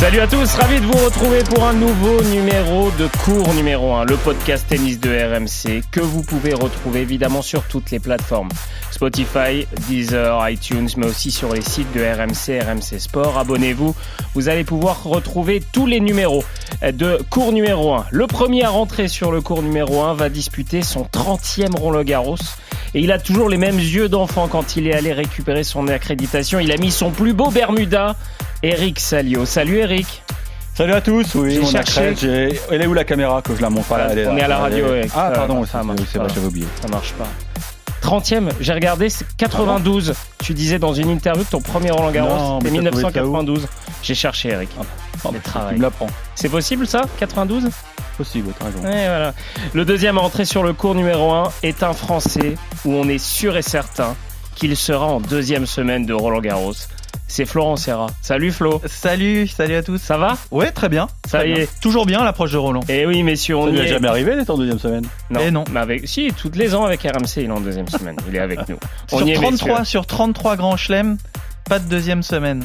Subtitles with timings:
[0.00, 4.06] Salut à tous, ravi de vous retrouver pour un nouveau numéro de cours numéro 1,
[4.06, 8.48] le podcast tennis de RMC que vous pouvez retrouver évidemment sur toutes les plateformes.
[8.90, 13.36] Spotify, Deezer, iTunes, mais aussi sur les sites de RMC, RMC Sport.
[13.36, 13.94] Abonnez-vous,
[14.34, 16.44] vous allez pouvoir retrouver tous les numéros
[16.80, 18.06] de cours numéro 1.
[18.10, 22.36] Le premier à rentrer sur le cours numéro 1 va disputer son 30e Roland Garros.
[22.94, 26.58] Et il a toujours les mêmes yeux d'enfant quand il est allé récupérer son accréditation.
[26.58, 28.16] Il a mis son plus beau Bermuda,
[28.62, 29.46] Eric Salio.
[29.46, 30.22] Salut Eric.
[30.74, 32.58] Salut à tous, oui, J'ai mon cherché.
[32.70, 34.30] Elle est où la caméra que je la montre pas là, là.
[34.30, 34.94] On est à la radio.
[34.94, 35.08] Est-.
[35.14, 36.66] Ah Ça- pardon, ça c'est marche c'est vrai, j'avais oublié.
[36.80, 37.26] Ça marche pas.
[38.02, 40.14] 30e, j'ai regardé, c'est 92.
[40.42, 43.08] tu disais dans une interview que ton premier Roland Garros, c'était mais t'as trouvé ça
[43.08, 43.68] où 1992.
[44.02, 44.70] J'ai cherché, Eric.
[45.24, 45.74] Oh, mais travail.
[45.74, 46.06] tu me l'apprends.
[46.34, 47.02] C'est possible ça?
[47.18, 47.68] 92
[48.16, 48.78] Possible, t'as raison.
[48.80, 49.34] Voilà.
[49.74, 52.54] Le deuxième à entrer sur le cours numéro 1 est un Français
[52.86, 54.14] où on est sûr et certain
[54.54, 56.72] qu'il sera en deuxième semaine de Roland Garros.
[57.30, 58.08] C'est Florent Serra.
[58.22, 58.82] Salut Flo.
[58.86, 59.98] Salut, salut à tous.
[59.98, 60.36] Ça va?
[60.50, 61.06] Ouais, très bien.
[61.28, 61.62] Ça Très y bien.
[61.62, 61.80] est.
[61.80, 62.80] Toujours bien l'approche de Roland.
[62.88, 65.06] Eh oui, messieurs, on Ça y lui est jamais arrivé d'être en deuxième semaine?
[65.30, 65.62] Non, Eh non.
[65.70, 68.16] Mais avec, si, toutes les ans avec RMC, il est en deuxième semaine.
[68.28, 68.78] Il est avec nous.
[69.12, 69.84] On Sur y est, 33, messieurs.
[69.84, 71.18] sur 33 grands chelems,
[71.68, 72.64] pas de deuxième semaine.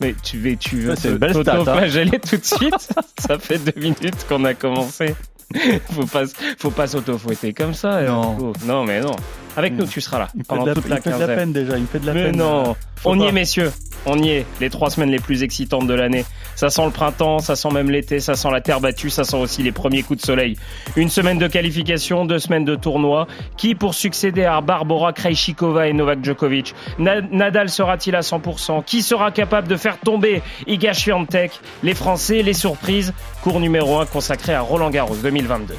[0.00, 2.08] Mais tu, veux- tu veux c'est une belle stat, hein.
[2.30, 2.88] tout de suite?
[3.18, 5.14] Ça fait deux minutes qu'on a commencé.
[5.90, 6.22] faut pas,
[6.58, 8.00] faut pas s'auto-fouetter comme ça.
[8.02, 8.38] Non.
[8.40, 8.64] Eric.
[8.64, 9.16] Non, mais non.
[9.58, 11.10] Avec nous, tu seras là Il me fait de la, toute il la me fait
[11.10, 11.36] de la quinzaine.
[11.36, 12.36] peine déjà, il me fait de la Mais peine.
[12.36, 13.72] non, Faut on y est messieurs,
[14.06, 14.46] on y est.
[14.60, 16.24] Les trois semaines les plus excitantes de l'année.
[16.54, 19.36] Ça sent le printemps, ça sent même l'été, ça sent la terre battue, ça sent
[19.36, 20.56] aussi les premiers coups de soleil.
[20.96, 23.26] Une semaine de qualification, deux semaines de tournoi.
[23.56, 29.02] Qui pour succéder à Barbara Krejcikova et Novak Djokovic Na- Nadal sera-t-il à 100% Qui
[29.02, 33.12] sera capable de faire tomber Iga Swiatek Les Français, les surprises.
[33.42, 35.74] Cours numéro 1 consacré à Roland Garros 2022.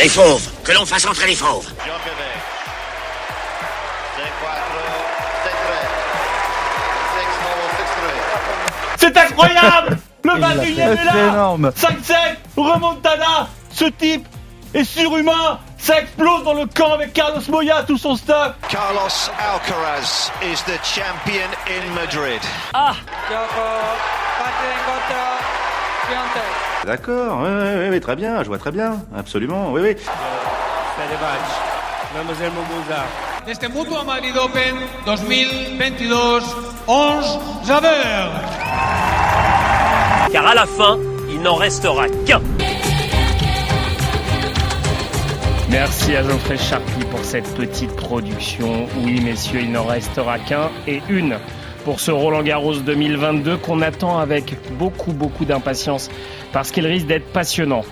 [0.00, 1.72] Les fauves, que l'on fasse entrer les fauves.
[9.32, 9.98] Incroyable.
[10.24, 10.80] Le Il l'a 21 fait.
[10.82, 11.28] est C'est là.
[11.28, 11.72] Énorme.
[11.76, 12.14] 5-7
[12.56, 13.48] Remontada.
[13.70, 14.26] Ce type
[14.74, 15.58] est surhumain.
[15.78, 18.52] Ça explose dans le camp avec Carlos Moya, tout son staff.
[18.68, 22.40] Carlos Alcaraz is the champion in Madrid.
[26.84, 29.96] D'accord, oui, oui, oui, oui, très bien, je vois très bien, absolument, oui, oui.
[33.46, 36.14] Desde Mutua Madrid Open 2022,
[36.86, 38.30] 11 Javert.
[40.32, 40.98] Car à la fin,
[41.30, 42.40] il n'en restera qu'un.
[45.70, 48.86] Merci à Geoffrey Charpie pour cette petite production.
[49.04, 51.36] Oui, messieurs, il n'en restera qu'un et une
[51.84, 56.10] pour ce Roland Garros 2022 qu'on attend avec beaucoup, beaucoup d'impatience
[56.52, 57.82] parce qu'il risque d'être passionnant.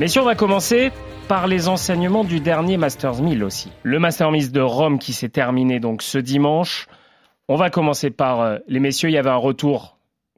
[0.00, 0.90] Messieurs, on va commencer
[1.28, 3.70] par les enseignements du dernier Masters 1000 aussi.
[3.82, 6.86] Le Masters 1000 de Rome qui s'est terminé donc ce dimanche.
[7.48, 9.93] On va commencer par euh, les messieurs, il y avait un retour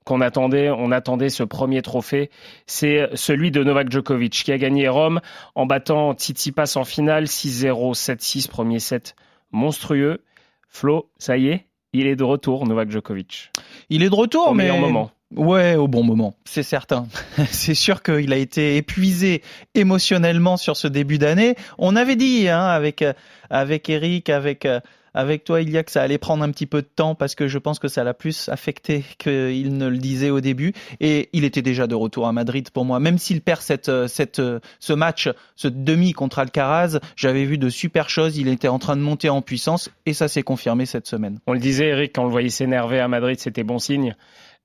[0.06, 2.30] qu'on attendait, on attendait ce premier trophée,
[2.66, 5.20] c'est celui de Novak Djokovic qui a gagné Rome
[5.56, 9.16] en battant Tsitsipas en finale 6-0, 7-6, premier set
[9.50, 10.22] monstrueux.
[10.68, 13.50] Flo, ça y est, il est de retour, Novak Djokovic.
[13.90, 14.64] Il est de retour, Au mais.
[14.64, 15.10] meilleur moment.
[15.34, 17.08] Ouais, au bon moment, c'est certain.
[17.50, 19.42] c'est sûr qu'il a été épuisé
[19.74, 21.56] émotionnellement sur ce début d'année.
[21.78, 23.04] On avait dit, hein, avec
[23.50, 24.78] avec Eric, avec euh,
[25.16, 27.56] avec toi, Ilia, que ça allait prendre un petit peu de temps parce que je
[27.56, 30.74] pense que ça l'a plus affecté qu'il ne le disait au début.
[31.00, 33.00] Et il était déjà de retour à Madrid pour moi.
[33.00, 38.10] Même s'il perd euh, euh, ce match, ce demi contre Alcaraz, j'avais vu de super
[38.10, 38.36] choses.
[38.36, 41.38] Il était en train de monter en puissance et ça s'est confirmé cette semaine.
[41.46, 44.14] On le disait, Eric, quand on le voyait s'énerver à Madrid, c'était bon signe.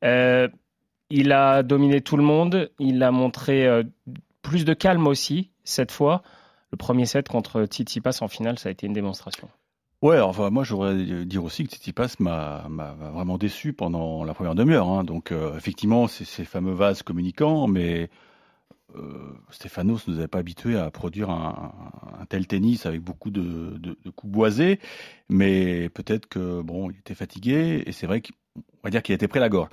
[0.04, 0.50] Euh,
[1.10, 3.84] il a dominé tout le monde, il a montré
[4.42, 6.24] plus de calme aussi, cette fois.
[6.72, 9.50] Le premier set contre Tsitsipas en finale, ça a été une démonstration.
[10.02, 10.96] Ouais, enfin moi j'aurais
[11.26, 12.66] dire aussi que Tsitsipas m'a
[13.14, 14.88] vraiment déçu pendant la première demi-heure.
[14.90, 15.04] hein.
[15.04, 18.10] Donc euh, effectivement, c'est ces fameux vases communicants, mais
[18.96, 21.72] euh, Stéphanos nous avait pas habitués à produire un,
[22.30, 24.80] tel tennis avec beaucoup de, coups boisés.
[25.30, 29.38] Mais peut-être que bon, il était fatigué et c'est vrai qu'on va dire qu'il était
[29.38, 29.70] à la gorge.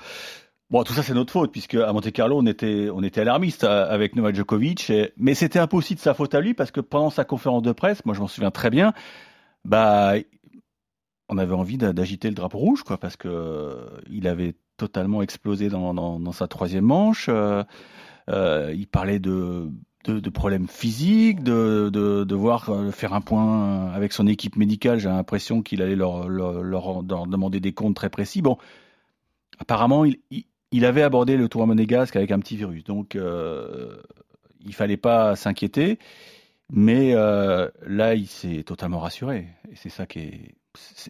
[0.70, 3.88] Bon, tout ça c'est notre faute puisque à Monte Carlo on était on alarmiste euh,
[3.88, 6.80] avec Novak Djokovic, mais c'était un peu aussi de sa faute à lui parce que
[6.80, 8.92] pendant sa conférence de presse, moi je m'en souviens très bien,
[9.68, 10.14] bah
[11.28, 15.22] on avait envie d'a- d'agiter le drapeau rouge quoi parce que euh, il avait totalement
[15.22, 17.26] explosé dans, sa troisième manche.
[17.28, 17.64] euh,
[18.30, 19.70] euh, il parlait de
[20.04, 24.98] de, problèmes physiques, de, de, voir faire un point avec son équipe médicale.
[24.98, 28.40] J'ai l'impression qu'il allait leur, leur, demander des comptes très précis.
[28.40, 28.56] Bon,
[29.58, 30.16] apparemment, il,
[30.72, 32.84] il, avait abordé le tour monégasque avec un petit virus.
[32.84, 34.00] Donc, euh,
[34.64, 35.98] il fallait pas s'inquiéter.
[36.70, 39.48] Mais euh, là, il s'est totalement rassuré.
[39.70, 40.54] Et c'est ça qui est.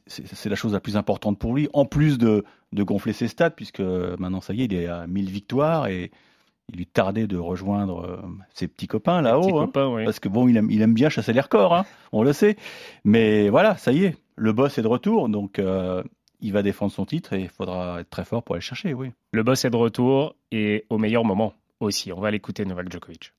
[0.07, 3.51] C'est la chose la plus importante pour lui, en plus de, de gonfler ses stats,
[3.51, 6.11] puisque maintenant, ça y est, il est à 1000 victoires et
[6.71, 8.23] il lui tardait de rejoindre euh,
[8.55, 9.59] ses petits copains là-haut.
[9.59, 9.71] Hein,
[10.05, 12.57] Parce que bon, il aime, il aime bien chasser les records, hein, on le sait.
[13.05, 16.03] Mais voilà, ça y est, le boss est de retour, donc euh,
[16.41, 18.95] il va défendre son titre et il faudra être très fort pour aller le chercher,
[18.95, 19.13] oui.
[19.33, 22.13] Le boss est de retour et au meilleur moment aussi.
[22.13, 23.33] On va l'écouter, Novak Djokovic.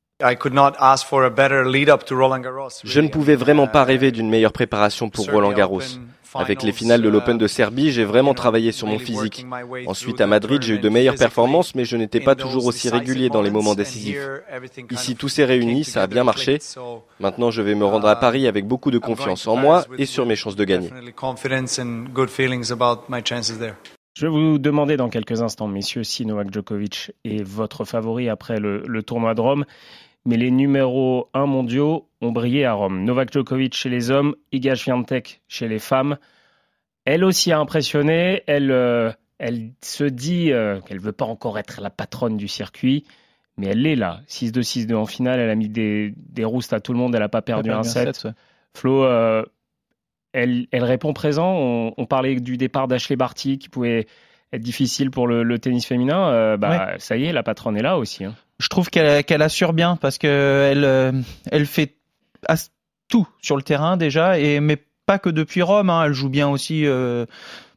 [2.83, 5.81] Je ne pouvais vraiment pas rêver d'une meilleure préparation pour Roland Garros.
[6.36, 9.45] Avec les finales de l'Open de Serbie, j'ai vraiment travaillé sur mon physique.
[9.88, 13.30] Ensuite, à Madrid, j'ai eu de meilleures performances, mais je n'étais pas toujours aussi régulier
[13.30, 14.19] dans les moments décisifs.
[14.92, 16.60] Ici, tout s'est réuni, ça a bien marché.
[17.22, 20.25] Maintenant, je vais me rendre à Paris avec beaucoup de confiance en moi et sur
[20.25, 20.89] mes chances de gagner.
[24.15, 28.60] Je vais vous demander dans quelques instants, messieurs, si Novak Djokovic est votre favori après
[28.60, 29.65] le, le tournoi de Rome
[30.25, 33.04] mais les numéros 1 mondiaux ont brillé à Rome.
[33.04, 36.18] Novak Djokovic chez les hommes, Iga Swiatek chez les femmes.
[37.06, 38.44] Elle aussi a impressionné.
[38.48, 42.48] Elle, euh, elle se dit euh, qu'elle ne veut pas encore être la patronne du
[42.48, 43.06] circuit,
[43.57, 44.21] mais elle l'est là.
[44.27, 45.39] 6-2, 6-2 en finale.
[45.39, 47.15] Elle a mis des, des roustes à tout le monde.
[47.15, 48.27] Elle n'a pas perdu un set.
[48.75, 49.44] Flo, euh,
[50.33, 51.56] elle, elle, répond présent.
[51.98, 54.06] On, parlait du départ d'Ashley Barty qui pouvait
[54.51, 56.57] être difficile pour le, tennis féminin.
[56.57, 58.25] bah, Ça y est, la patronne est là aussi.
[58.25, 61.11] Hein je trouve qu'elle assure bien parce que elle, euh,
[61.51, 61.95] elle fait
[63.07, 65.89] tout sur le terrain déjà, et mais pas que depuis Rome.
[65.89, 67.25] Hein, elle joue bien aussi euh,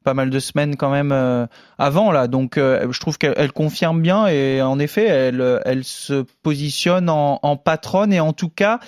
[0.05, 1.47] pas mal de semaines quand même euh,
[1.79, 2.27] avant là.
[2.27, 7.57] Donc je trouve qu'elle confirme bien et en effet, elle, elle se positionne en, en
[7.57, 8.81] patronne et en tout cas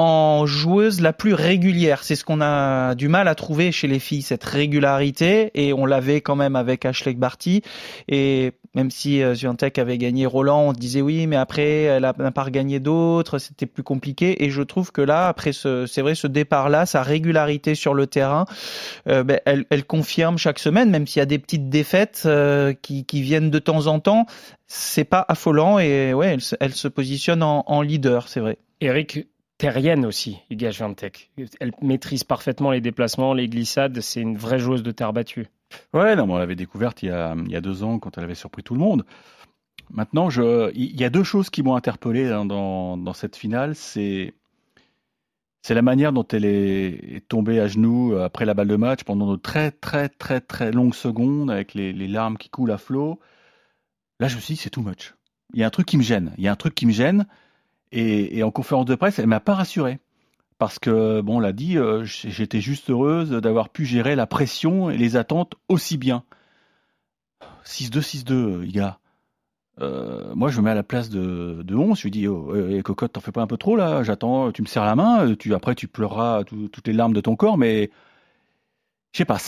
[0.00, 2.04] en joueuse la plus régulière.
[2.04, 5.50] C'est ce qu'on a du mal à trouver chez les filles, cette régularité.
[5.52, 7.60] Et on l'avait quand même avec Ashley Barty.
[8.08, 9.34] Et même si euh,
[9.76, 13.82] avait gagné Roland, on disait oui, mais après, elle n'a pas regagné d'autres, c'était plus
[13.82, 14.42] compliqué.
[14.42, 18.06] Et je trouve que là, après ce, c'est vrai, ce départ-là, sa régularité sur le
[18.06, 18.46] terrain,
[19.06, 22.72] euh, ben, elle, elle, confirme chaque semaine, même s'il y a des petites défaites euh,
[22.72, 24.24] qui, qui, viennent de temps en temps,
[24.66, 25.78] c'est pas affolant.
[25.78, 28.56] Et ouais, elle, elle se positionne en, en leader, c'est vrai.
[28.80, 29.26] Eric,
[29.60, 31.30] terrienne aussi, Iga Swiatek.
[31.60, 34.00] Elle maîtrise parfaitement les déplacements, les glissades.
[34.00, 35.48] C'est une vraie joueuse de terre battue.
[35.92, 38.72] Ouais, non, on l'avait découverte il y, a, deux ans quand elle avait surpris tout
[38.72, 39.04] le monde.
[39.90, 43.74] Maintenant, il y a deux choses qui m'ont interpellé dans, dans, cette finale.
[43.74, 44.32] C'est
[45.68, 49.36] la manière dont elle est tombée à genoux après la balle de match pendant de
[49.36, 53.20] très très très très longues secondes avec les, les larmes qui coulent à flot.
[54.20, 55.14] Là, je me suis dit, c'est too much.
[55.52, 56.32] Il y a un truc qui me gêne.
[56.38, 57.26] Il y a un truc qui me gêne.
[57.92, 59.98] Et, en conférence de presse, elle m'a pas rassuré.
[60.58, 64.90] Parce que, bon, on l'a dit, euh, j'étais juste heureuse d'avoir pu gérer la pression
[64.90, 66.22] et les attentes aussi bien.
[67.64, 68.98] 6-2, 6-2, les gars.
[69.80, 71.96] Euh, moi, je me mets à la place de, de 11.
[71.96, 74.60] Je lui dis, oh, eh, cocotte, t'en fais pas un peu trop là J'attends, tu
[74.60, 77.90] me serres la main, tu, après tu pleureras toutes les larmes de ton corps, mais
[79.12, 79.38] je sais pas,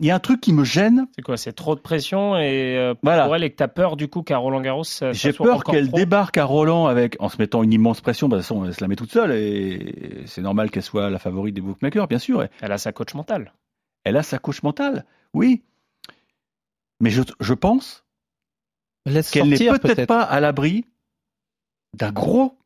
[0.00, 1.06] il y a un truc qui me gêne.
[1.14, 4.08] C'est quoi C'est trop de pression et euh, pour elle et que t'as peur du
[4.08, 4.82] coup qu'à Roland Garros.
[5.12, 8.28] J'ai peur qu'elle débarque à Roland avec en se mettant une immense pression.
[8.28, 11.08] Bah, de toute façon, elle se la met toute seule et c'est normal qu'elle soit
[11.08, 12.46] la favorite des bookmakers, bien sûr.
[12.60, 13.52] Elle a sa coach mentale.
[14.02, 15.04] Elle a sa coach mentale,
[15.34, 15.62] oui.
[16.98, 18.04] Mais je, je pense
[19.30, 20.84] qu'elle n'est peut-être pas à l'abri
[21.96, 22.58] d'un gros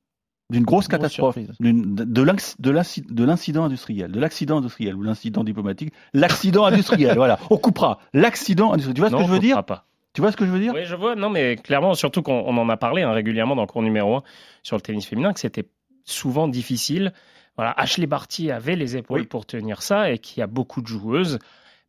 [0.50, 7.38] d'une grosse catastrophe, de l'incident industriel, de l'accident industriel ou l'incident diplomatique, l'accident industriel, voilà,
[7.50, 8.94] on coupera l'accident industriel.
[8.94, 9.64] Tu vois ce que je veux dire?
[9.64, 9.86] pas.
[10.12, 10.72] Tu vois ce que je veux dire?
[10.74, 11.14] Oui, je vois.
[11.14, 14.22] Non, mais clairement, surtout qu'on en a parlé hein, régulièrement dans le cours numéro 1
[14.62, 15.68] sur le tennis féminin, que c'était
[16.04, 17.12] souvent difficile.
[17.56, 20.86] Voilà, Ashley Barty avait les épaules pour tenir ça et qu'il y a beaucoup de
[20.86, 21.38] joueuses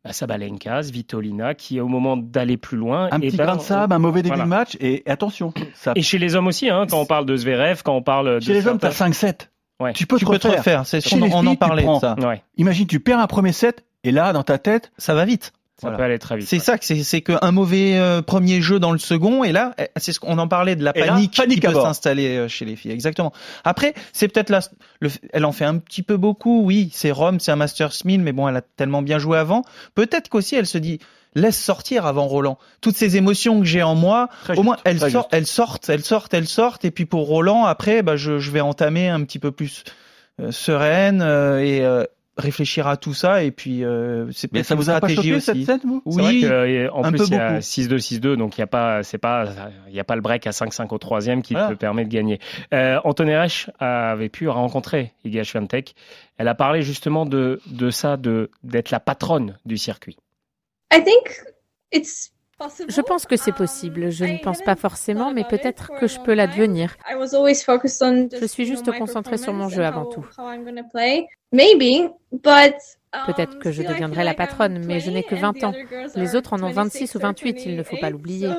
[0.04, 3.08] bah, Sabalenka, Vitolina, qui au moment d'aller plus loin.
[3.10, 5.52] Un petit ben, grain de sable, un mauvais début de match, et, attention.
[5.74, 5.92] Ça...
[5.96, 8.40] Et chez les hommes aussi, hein, quand on parle de Zverev, quand on parle de.
[8.40, 9.48] Chez les hommes, t'as 5-7.
[9.80, 9.92] Ouais.
[9.92, 10.86] Tu peux te refaire.
[10.86, 11.86] C'est ce qu'on en parlait.
[12.00, 12.16] Ça.
[12.56, 15.52] Imagine, tu perds un premier set, et là, dans ta tête, ça va vite.
[15.80, 16.48] Ça peut aller très vite.
[16.48, 20.12] C'est ça, c'est qu'un mauvais euh, premier jeu dans le second, et là, eh, c'est
[20.12, 22.90] ce qu'on en parlait de la panique, qui peut s'installer euh, chez les filles.
[22.90, 23.32] Exactement.
[23.62, 24.60] Après, c'est peut-être là,
[25.32, 26.64] elle en fait un petit peu beaucoup.
[26.64, 29.62] Oui, c'est Rome, c'est un Masters 1000, mais bon, elle a tellement bien joué avant.
[29.94, 30.98] Peut-être qu'aussi, elle se dit,
[31.36, 32.58] laisse sortir avant Roland.
[32.80, 36.34] Toutes ces émotions que j'ai en moi, au moins elles sortent, elles sortent, elles sortent,
[36.34, 36.84] elles sortent.
[36.84, 39.84] Et puis pour Roland, après, bah, je, je vais entamer un petit peu plus
[40.40, 41.82] euh, sereine et
[42.38, 45.80] réfléchir à tout ça et puis euh, c'est ça vous a pas choqué cette scène
[45.84, 46.02] vous?
[46.06, 46.46] Oui,
[46.92, 49.94] en plus il y a 6-2 6-2 donc il y a pas c'est pas il
[49.94, 52.38] y a pas le break à 5-5 au troisième qui te permet de gagner.
[52.72, 55.94] Euh, Anthony Reich avait pu rencontrer Iga Swiatek.
[56.36, 60.16] Elle a parlé justement de de ça de d'être la patronne du circuit.
[60.92, 61.42] I think
[61.92, 62.32] it's
[62.88, 64.10] Je pense que c'est possible.
[64.10, 66.96] Je ne pense pas forcément, mais peut-être que je peux l'advenir.
[68.40, 70.26] Je suis juste concentrée sur mon jeu avant tout.
[73.26, 75.74] Peut-être que je deviendrai la patronne, mais je n'ai que 20 ans.
[76.14, 78.50] Les autres en ont 26 ou 28, il ne faut pas l'oublier.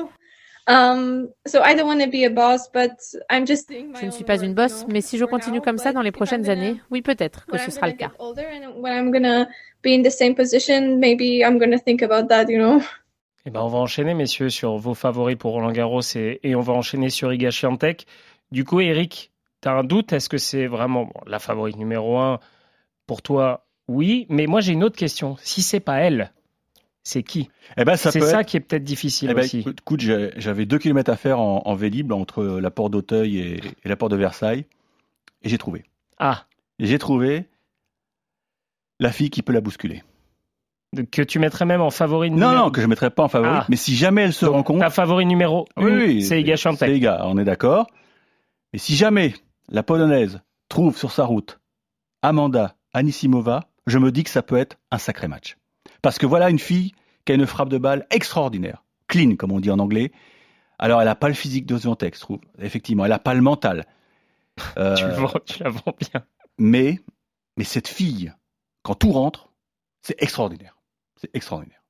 [0.68, 1.26] Je
[4.06, 6.80] ne suis pas une boss, mais si je continue comme ça dans les prochaines années,
[6.90, 8.12] oui, peut-être que ce sera le cas.
[13.46, 16.60] Eh ben, on va enchaîner, messieurs, sur vos favoris pour Roland Garros et, et on
[16.60, 18.06] va enchaîner sur Iga Swiatek.
[18.52, 19.30] Du coup, Eric,
[19.62, 20.12] tu as un doute?
[20.12, 22.40] Est-ce que c'est vraiment la favorite numéro un?
[23.06, 25.36] Pour toi Oui, mais moi j'ai une autre question.
[25.40, 26.32] Si c'est pas elle,
[27.02, 27.50] c'est qui?
[27.76, 29.60] Eh ben, C'est ça qui est peut-être difficile eh ben, aussi.
[29.60, 33.88] Écoute, j'avais deux kilomètres à faire en, en Vélib entre la porte d'Auteuil et, et,
[33.88, 34.66] la porte de Versailles,
[35.42, 35.84] et j'ai trouvé.
[36.18, 36.44] Ah
[36.78, 37.46] J'ai trouvé
[38.98, 40.02] la fille qui peut la bousculer.
[41.12, 42.50] Que tu mettrais même en favori numéro...
[42.50, 43.50] Non, non, que je ne mettrais pas en favori.
[43.52, 43.66] Ah.
[43.68, 44.80] Mais si jamais elle se Donc, rencontre...
[44.80, 46.78] Ta favori numéro oui, oui, c'est Iga Swiatek.
[46.88, 47.86] C'est Iga, on est d'accord.
[48.72, 49.34] Mais si jamais
[49.68, 51.60] la Polonaise trouve sur sa route
[52.22, 55.56] Amanda Anisimova, je me dis que ça peut être un sacré match.
[56.02, 56.92] Parce que voilà une fille
[57.24, 58.84] qui a une frappe de balle extraordinaire.
[59.06, 60.10] Clean, comme on dit en anglais.
[60.78, 62.40] Alors, elle n'a pas le physique de Ziontek, je trouve.
[62.58, 63.86] Effectivement, elle n'a pas le mental.
[64.76, 66.22] Euh, tu, vends, tu la vends bien.
[66.58, 67.00] Mais,
[67.56, 68.30] mais cette fille,
[68.82, 69.50] quand tout rentre,
[70.02, 70.76] c'est extraordinaire.
[71.20, 71.80] C'est extraordinaire.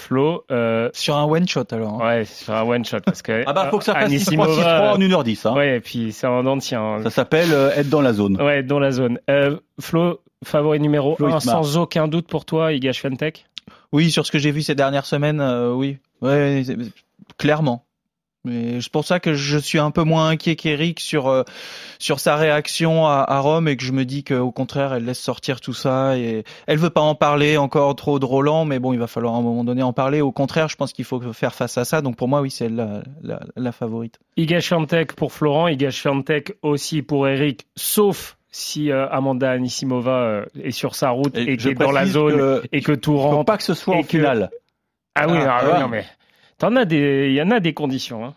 [0.00, 0.90] Flo, euh...
[0.92, 2.00] sur un one shot alors.
[2.00, 2.06] Hein.
[2.06, 4.98] Ouais, sur un one shot parce que ah bah faut que ça fasse 6-3 en
[4.98, 5.54] 1h10 hein.
[5.54, 6.80] Ouais, et puis c'est en ancien.
[6.80, 7.02] Hein.
[7.02, 8.40] Ça s'appelle euh, être dans la zone.
[8.40, 9.18] Ouais, être dans la zone.
[9.28, 13.46] Euh, Flo, favori numéro 1 sans aucun doute pour toi, Iga Swiatek
[13.92, 15.98] Oui, sur ce que j'ai vu ces dernières semaines, euh, oui.
[16.22, 16.62] Ouais,
[17.36, 17.87] clairement.
[18.48, 21.42] Mais c'est pour ça que je suis un peu moins inquiet qu'Eric sur euh,
[21.98, 25.20] sur sa réaction à, à, Rome et que je me dis qu'au contraire elle laisse
[25.20, 28.92] sortir tout ça et elle veut pas en parler encore trop de Roland mais bon
[28.92, 30.20] il va falloir à un moment donné en parler.
[30.20, 32.00] Au contraire je pense qu'il faut faire face à ça.
[32.00, 34.18] Donc pour moi oui c'est la, la, la, favorite.
[34.36, 40.44] Iga Swiatek pour Florent Iga Swiatek aussi pour Eric sauf si euh, Amanda Anisimova euh,
[40.62, 43.16] est sur sa route et, et qu'elle est dans la zone que, et que tout
[43.16, 44.08] rentre faut pas que ce soit en que...
[44.08, 44.50] finale.
[45.14, 46.04] Ah oui, ah, ah, oui non mais
[46.58, 48.24] T'en as des, il y en a des conditions.
[48.24, 48.34] Hein.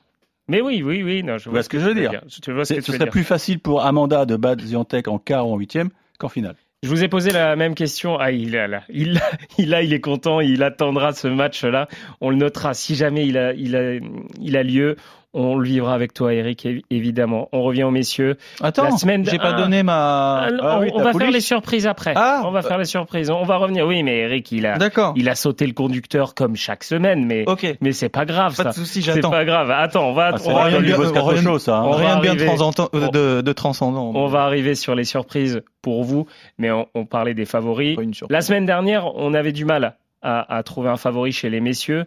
[0.47, 1.23] Mais oui, oui, oui.
[1.23, 2.11] Non, je vois, ce que, je veux dire.
[2.47, 5.53] Vois ce, que ce serait plus facile pour Amanda de battre Ziontek en quart ou
[5.53, 6.55] en huitième qu'en finale.
[6.83, 8.17] Je vous ai posé la même question.
[8.17, 9.21] Ah, il est là, il,
[9.57, 10.39] il a, il est content.
[10.39, 11.87] Il attendra ce match-là.
[12.21, 13.95] On le notera si jamais il a, il a,
[14.39, 14.95] il a lieu.
[15.33, 17.47] On le vivra avec toi, Eric, évidemment.
[17.53, 18.37] On revient aux messieurs.
[18.61, 20.41] Attends, la semaine j'ai pas donné ma.
[20.41, 22.13] Ah, ah, oui, on va faire les surprises après.
[22.17, 23.29] Ah, on va faire les surprises.
[23.29, 23.87] On va revenir.
[23.87, 24.77] Oui, mais Eric, il a,
[25.15, 27.77] il a sauté le conducteur comme chaque semaine, mais okay.
[27.79, 28.55] mais c'est pas grave.
[28.57, 28.69] Pas ça.
[28.69, 29.29] de souci, j'attends.
[29.29, 29.71] C'est pas grave.
[29.71, 30.31] Attends, on va.
[30.33, 31.83] Ah, on va rien, bien, rien, chose, ça, hein.
[31.85, 34.11] on rien de bien de, de, transcendant.
[34.13, 36.25] On va arriver sur les surprises pour vous,
[36.57, 37.97] mais on, on parlait des favoris.
[38.29, 42.05] La semaine dernière, on avait du mal à, à trouver un favori chez les messieurs.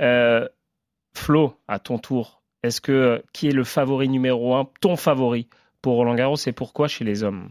[0.00, 0.48] Euh,
[1.16, 5.46] Flo, à ton tour, est-ce que qui est le favori numéro un, ton favori
[5.82, 7.50] pour Roland Garros et pourquoi chez les hommes?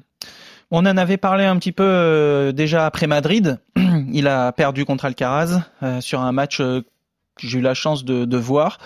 [0.71, 3.59] On en avait parlé un petit peu euh, déjà après Madrid.
[4.11, 6.81] Il a perdu contre Alcaraz euh, sur un match euh,
[7.35, 8.79] que j'ai eu la chance de, voir.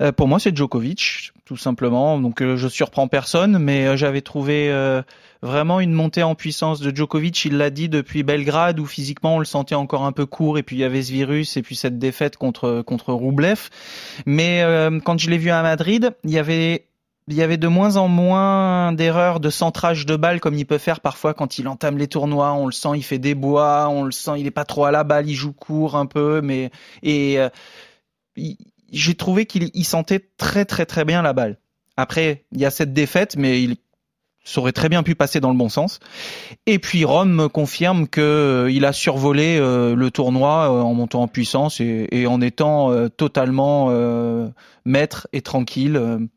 [0.00, 2.18] Euh, pour moi, c'est Djokovic, tout simplement.
[2.18, 4.70] Donc, euh, je surprends personne, mais euh, j'avais trouvé
[5.42, 7.44] vraiment une montée en puissance de Djokovic.
[7.44, 10.62] Il l'a dit depuis Belgrade, où physiquement on le sentait encore un peu court, et
[10.62, 13.68] puis il y avait ce virus, et puis cette défaite contre contre Roublev.
[14.26, 14.62] Mais
[15.04, 16.86] quand je l'ai vu à Madrid, il y avait
[17.30, 20.78] il y avait de moins en moins d'erreurs de centrage de balle comme il peut
[20.78, 22.52] faire parfois quand il entame les tournois.
[22.54, 24.90] On le sent, il fait des bois, on le sent, il est pas trop à
[24.90, 26.70] la balle, il joue court un peu, mais
[27.04, 27.48] et euh,
[28.90, 31.58] j'ai trouvé qu'il sentait très très très bien la balle.
[31.96, 33.76] Après, il y a cette défaite, mais il
[34.44, 36.00] ça aurait très bien pu passer dans le bon sens.
[36.66, 40.94] Et puis Rome me confirme que euh, il a survolé euh, le tournoi euh, en
[40.94, 43.90] montant en puissance et, en étant totalement
[44.84, 46.28] maître et tranquille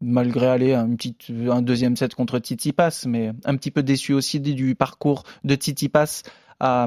[0.00, 1.16] malgré aller un petit
[1.48, 6.22] un deuxième set contre Tsitsipas, mais un petit peu déçu aussi du parcours de Tsitsipas
[6.60, 6.86] à,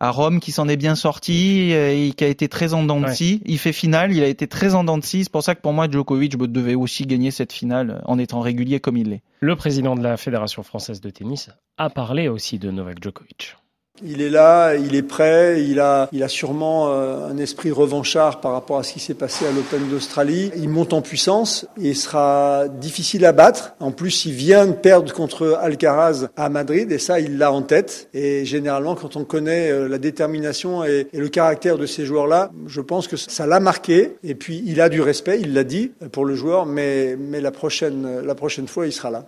[0.00, 3.08] à Rome qui s'en est bien sorti et qui a été très en dents de
[3.08, 3.42] scie.
[3.44, 5.24] Il fait finale, il a été très en dents de scie.
[5.24, 8.80] C'est pour ça que pour moi, Djokovic devait aussi gagner cette finale en étant régulier
[8.80, 9.22] comme il l'est.
[9.40, 13.56] Le président de la Fédération française de tennis a parlé aussi de Novak Djokovic.
[14.02, 18.40] Il est là, il est prêt, il a, il a sûrement euh, un esprit revanchard
[18.40, 20.50] par rapport à ce qui s'est passé à l'Open d'Australie.
[20.56, 23.74] Il monte en puissance et sera difficile à battre.
[23.78, 27.60] En plus, il vient de perdre contre Alcaraz à Madrid et ça, il l'a en
[27.60, 28.08] tête.
[28.14, 32.80] Et généralement, quand on connaît euh, la détermination et, le caractère de ces joueurs-là, je
[32.80, 34.16] pense que ça l'a marqué.
[34.22, 37.50] Et puis, il a du respect, il l'a dit pour le joueur, mais, mais la
[37.50, 39.26] prochaine, la prochaine fois, il sera là.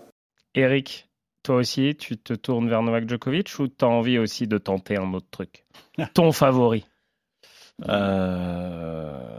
[0.54, 1.08] Eric,
[1.42, 4.96] toi aussi, tu te tournes vers Novak Djokovic ou tu as envie aussi de tenter
[4.96, 5.64] un autre truc?
[6.14, 6.86] Ton favori
[7.88, 9.32] euh...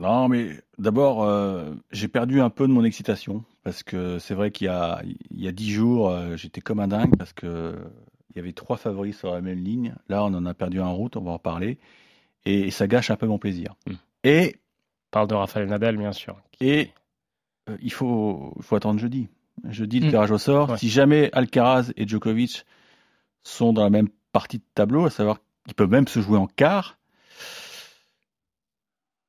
[0.00, 4.50] Non, mais d'abord, euh, j'ai perdu un peu de mon excitation parce que c'est vrai
[4.50, 7.76] qu'il y a il y a dix jours, euh, j'étais comme un dingue parce que
[8.30, 9.94] il y avait trois favoris sur la même ligne.
[10.08, 11.78] Là, on en a perdu un en route, on va en parler,
[12.46, 13.74] et, ça gâche un peu mon plaisir.
[13.86, 13.94] Hmm.
[14.24, 14.56] Et
[15.10, 16.40] parle de Rafael Nadal, bien sûr.
[16.60, 16.90] Et
[17.68, 19.28] euh, il faut il faut attendre jeudi.
[19.68, 20.10] Jeudi le hmm.
[20.10, 20.78] tirage au sort.
[20.78, 22.64] Si jamais Alcaraz et Djokovic
[23.42, 26.46] sont dans la même partie de tableau, à savoir qu'ils peuvent même se jouer en
[26.46, 26.98] quart.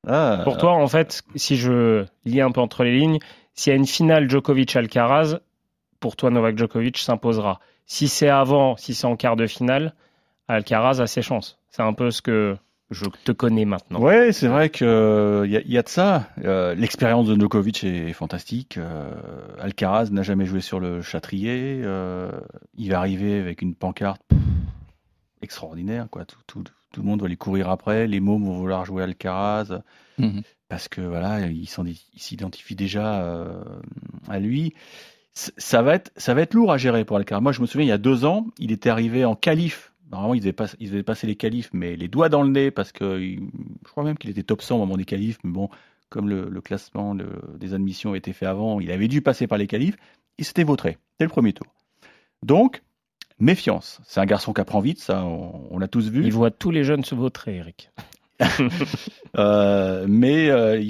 [0.06, 3.18] Ah, Pour toi, en fait, si je lis un peu entre les lignes,
[3.54, 5.38] s'il y a une finale Djokovic-Alcaraz,
[6.00, 7.60] pour toi, Novak Djokovic s'imposera.
[7.86, 9.94] Si c'est avant, si c'est en quart de finale,
[10.48, 11.58] Alcaraz a ses chances.
[11.70, 12.56] C'est un peu ce que
[12.92, 14.00] je te connais maintenant.
[14.00, 16.28] Ouais, c'est vrai qu'il euh, y, a de ça.
[16.44, 18.78] Euh, l'expérience de Djokovic est fantastique.
[18.78, 19.10] Euh,
[19.58, 21.82] Alcaraz n'a jamais joué sur le châtrier.
[22.76, 24.22] il va arriver avec une pancarte
[25.40, 26.06] extraordinaire.
[26.10, 26.24] Quoi.
[26.24, 28.06] Tout, tout, tout, le monde va lui courir après.
[28.06, 29.82] Les mômes vont vouloir jouer Alcaraz.
[30.18, 30.42] Mhm.
[30.68, 31.68] Parce que voilà, il
[32.16, 33.46] s'identifie déjà
[34.28, 34.74] à lui.
[35.34, 37.40] Ça va, être, ça va être lourd à gérer pour Alcaraz.
[37.40, 40.34] Moi, je me souviens, il y a deux ans, il était arrivé en qualif Normalement,
[40.34, 43.18] il devait, pas, il passer les qualifs, mais les doigts dans le nez, parce que
[43.18, 45.70] je crois même qu'il était top 100 au moment des qualifs, mais bon,
[46.10, 49.96] comme le, classement des admissions était fait avant, il avait dû passer par les qualifs,
[50.36, 51.66] il s'était vautré dès le premier tour.
[52.42, 52.82] Donc,
[53.38, 54.00] méfiance.
[54.04, 56.24] C'est un garçon qui apprend vite, ça, on, l'a tous vu.
[56.24, 57.90] Il voit tous les jeunes se vautrer, Eric.
[59.38, 60.84] Euh, mais euh,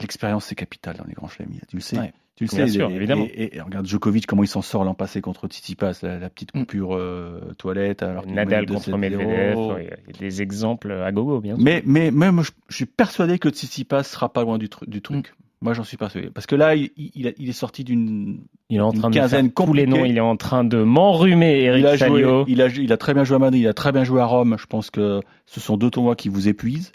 [0.00, 2.12] l'expérience c'est capital dans les grands chelems, tu le sais.
[2.36, 3.26] Tu le sais, sûr, évidemment.
[3.34, 6.60] Et, regarde Djokovic, comment il s'en sort l'an passé contre Tsitsipas, la, la petite mm.
[6.60, 8.02] coupure euh, toilette.
[8.02, 11.64] Alors Nadal contre Medvedev, il y a des exemples à gogo, bien sûr.
[11.64, 15.28] Mais, mais même, je, suis persuadé que Tsitsipas sera pas loin du, du truc.
[15.28, 15.42] Mm.
[15.62, 16.28] Moi, j'en suis persuadé.
[16.30, 19.72] Parce que là, il, il, est sorti d'une il est en train quinzaine de tous
[19.72, 20.04] les noms.
[20.04, 23.14] Il est en train de m'enrhumer, Eric il a, joué, il, a, il a très
[23.14, 24.56] bien joué à Madrid, il a très bien joué à Rome.
[24.58, 26.90] Je pense que ce sont deux tournois qui vous épuisent.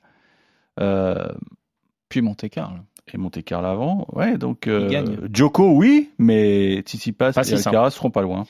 [0.81, 1.29] Euh,
[2.09, 2.77] Puis Monte Carlo
[3.13, 4.07] et Monte Carlo avant.
[4.13, 8.45] Ouais, donc euh, Joko, oui, mais Tsitsipas et Alcaraz seront pas loin.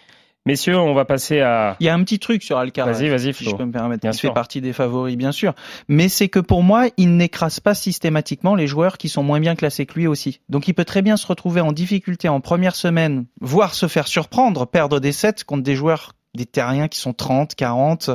[0.45, 1.75] Messieurs, on va passer à.
[1.81, 2.93] Il y a un petit truc sur Alcaraz.
[2.93, 4.01] Vas-y, vas-y, Si je peux me permettre.
[4.03, 5.53] Bien il fait partie des favoris, bien sûr.
[5.89, 9.55] Mais c'est que pour moi, il n'écrase pas systématiquement les joueurs qui sont moins bien
[9.55, 10.39] classés que lui aussi.
[10.47, 14.07] Donc il peut très bien se retrouver en difficulté en première semaine, voire se faire
[14.07, 18.11] surprendre, perdre des sets contre des joueurs, des terriens qui sont 30, 40,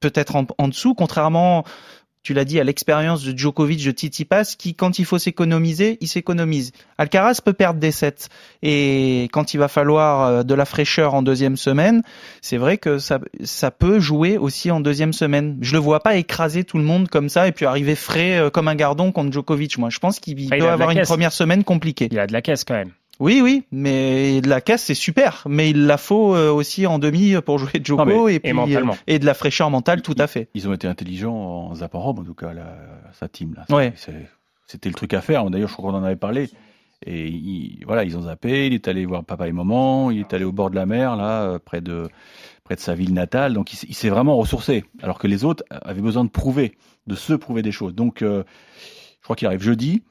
[0.00, 1.64] peut-être en, en dessous, contrairement
[2.22, 6.08] tu l'as dit, à l'expérience de Djokovic, de Tsitsipas, qui, quand il faut s'économiser, il
[6.08, 6.72] s'économise.
[6.98, 8.28] Alcaraz peut perdre des sets.
[8.62, 12.02] Et quand il va falloir euh, de la fraîcheur en deuxième semaine,
[12.42, 15.56] c'est vrai que ça, ça peut jouer aussi en deuxième semaine.
[15.62, 18.50] Je le vois pas écraser tout le monde comme ça et puis arriver frais euh,
[18.50, 19.78] comme un gardon contre Djokovic.
[19.78, 22.08] Moi, je pense qu'il peut avoir une première semaine compliquée.
[22.10, 22.92] Il a de la caisse quand même.
[23.20, 26.98] Oui, oui, mais de la caisse c'est super, mais il la faut euh, aussi en
[26.98, 30.48] demi pour jouer Joko et, puis, euh, et, de la fraîcheur mentale, tout à fait.
[30.54, 32.52] Ils ont été intelligents en zappant en tout cas,
[33.12, 33.66] sa team là.
[33.74, 33.92] Ouais.
[34.66, 35.50] C'était le truc à faire.
[35.50, 36.48] D'ailleurs, je crois qu'on en avait parlé.
[37.04, 38.68] Et voilà, ils ont zappé.
[38.68, 40.10] Il est allé voir papa et maman.
[40.10, 42.08] Il est allé au bord de la mer là, euh, près de
[42.64, 43.52] près de sa ville natale.
[43.52, 47.34] Donc il, s'est vraiment ressourcé, alors que les autres avaient besoin de prouver, de se
[47.34, 47.94] prouver des choses.
[47.94, 48.44] Donc je
[49.22, 50.02] crois qu'il arrive jeudi.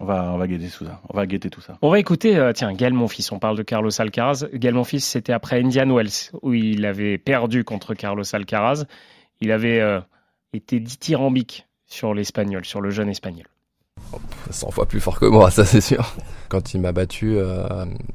[0.00, 1.00] On va, on va guetter tout ça.
[1.08, 1.78] On va guetter tout ça.
[1.82, 3.28] On va écouter, euh, tiens, Gaël Monfils.
[3.32, 4.46] On parle de Carlos Alcaraz.
[4.52, 8.84] Gaël Monfils, c'était après Indian Wells, où il avait perdu contre Carlos Alcaraz.
[9.40, 10.00] Il avait euh,
[10.52, 13.46] été dithyrambique sur l'espagnol, sur le jeune espagnol.
[14.50, 16.14] 100 fois plus fort que moi, ça c'est sûr.
[16.48, 17.64] Quand il m'a battu euh,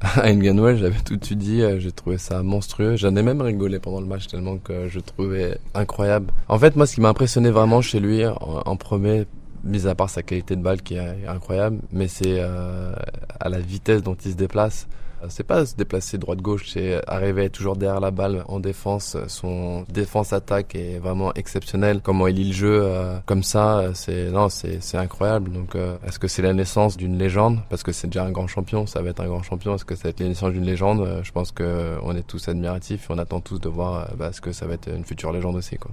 [0.00, 2.96] à Indian Wells, j'avais tout de suite dit, j'ai trouvé ça monstrueux.
[2.96, 6.32] J'en ai même rigolé pendant le match tellement que je trouvais incroyable.
[6.48, 9.26] En fait, moi, ce qui m'a impressionné vraiment chez lui en premier,
[9.64, 12.92] mis à part sa qualité de balle qui est incroyable, mais c'est euh,
[13.38, 14.88] à la vitesse dont il se déplace.
[15.28, 19.18] C'est pas se déplacer droite-gauche, c'est arriver toujours derrière la balle en défense.
[19.26, 22.00] Son défense-attaque est vraiment exceptionnel.
[22.02, 25.52] Comment il lit le jeu euh, comme ça, c'est non, c'est c'est incroyable.
[25.52, 27.58] Donc, euh, est-ce que c'est la naissance d'une légende?
[27.68, 29.74] Parce que c'est déjà un grand champion, ça va être un grand champion.
[29.74, 31.20] Est-ce que ça va être la naissance d'une légende?
[31.22, 34.40] Je pense que on est tous admiratifs et on attend tous de voir bah, ce
[34.40, 35.90] que ça va être une future légende aussi, quoi.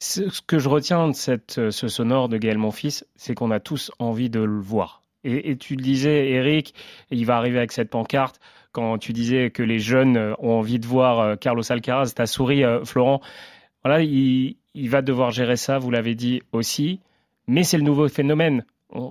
[0.00, 3.90] Ce que je retiens de euh, ce sonore de Gaël Monfils, c'est qu'on a tous
[3.98, 5.02] envie de le voir.
[5.26, 6.74] Et, tu le disais, Eric,
[7.10, 8.40] il va arriver avec cette pancarte.
[8.72, 12.26] Quand tu disais que les jeunes euh, ont envie de voir euh, Carlos Alcaraz, t'as
[12.26, 13.22] souri, Florent.
[13.82, 17.00] Voilà, il, va devoir gérer ça, vous l'avez dit aussi.
[17.46, 18.64] Mais c'est le nouveau phénomène.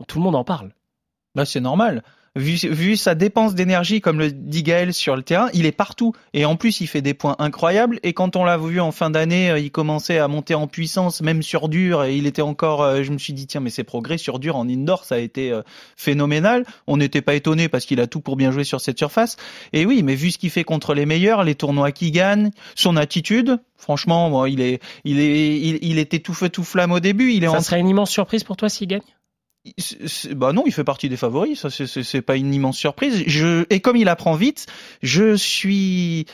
[0.08, 0.74] tout le monde en parle.
[1.34, 2.04] Bah, c'est normal.
[2.36, 6.14] Vu, vu sa dépense d'énergie, comme le dit Gaël sur le terrain, il est partout.
[6.34, 8.00] Et en plus, il fait des points incroyables.
[8.02, 11.22] Et quand on l'a vu en fin d'année, euh, il commençait à monter en puissance,
[11.22, 12.04] même sur dur.
[12.04, 14.56] Et il était encore, euh, je me suis dit, tiens, mais ses progrès sur dur
[14.56, 15.62] en indoor, ça a été euh,
[15.96, 16.66] phénoménal.
[16.88, 19.38] On n'était pas étonné parce qu'il a tout pour bien jouer sur cette surface.
[19.72, 22.98] Et oui, mais vu ce qu'il fait contre les meilleurs, les tournois qu'il gagne, son
[22.98, 27.00] attitude, franchement, bon, il est, il est, il, il était tout feu tout flamme au
[27.00, 27.32] début.
[27.32, 27.62] Il est ça en...
[27.62, 29.02] serait une immense surprise pour toi s'il gagne?
[30.36, 31.60] Bah non, il fait partie des favoris.
[31.60, 33.24] Ça, c'est pas une immense surprise.
[33.28, 34.66] Je et comme il apprend vite,
[35.02, 36.26] je suis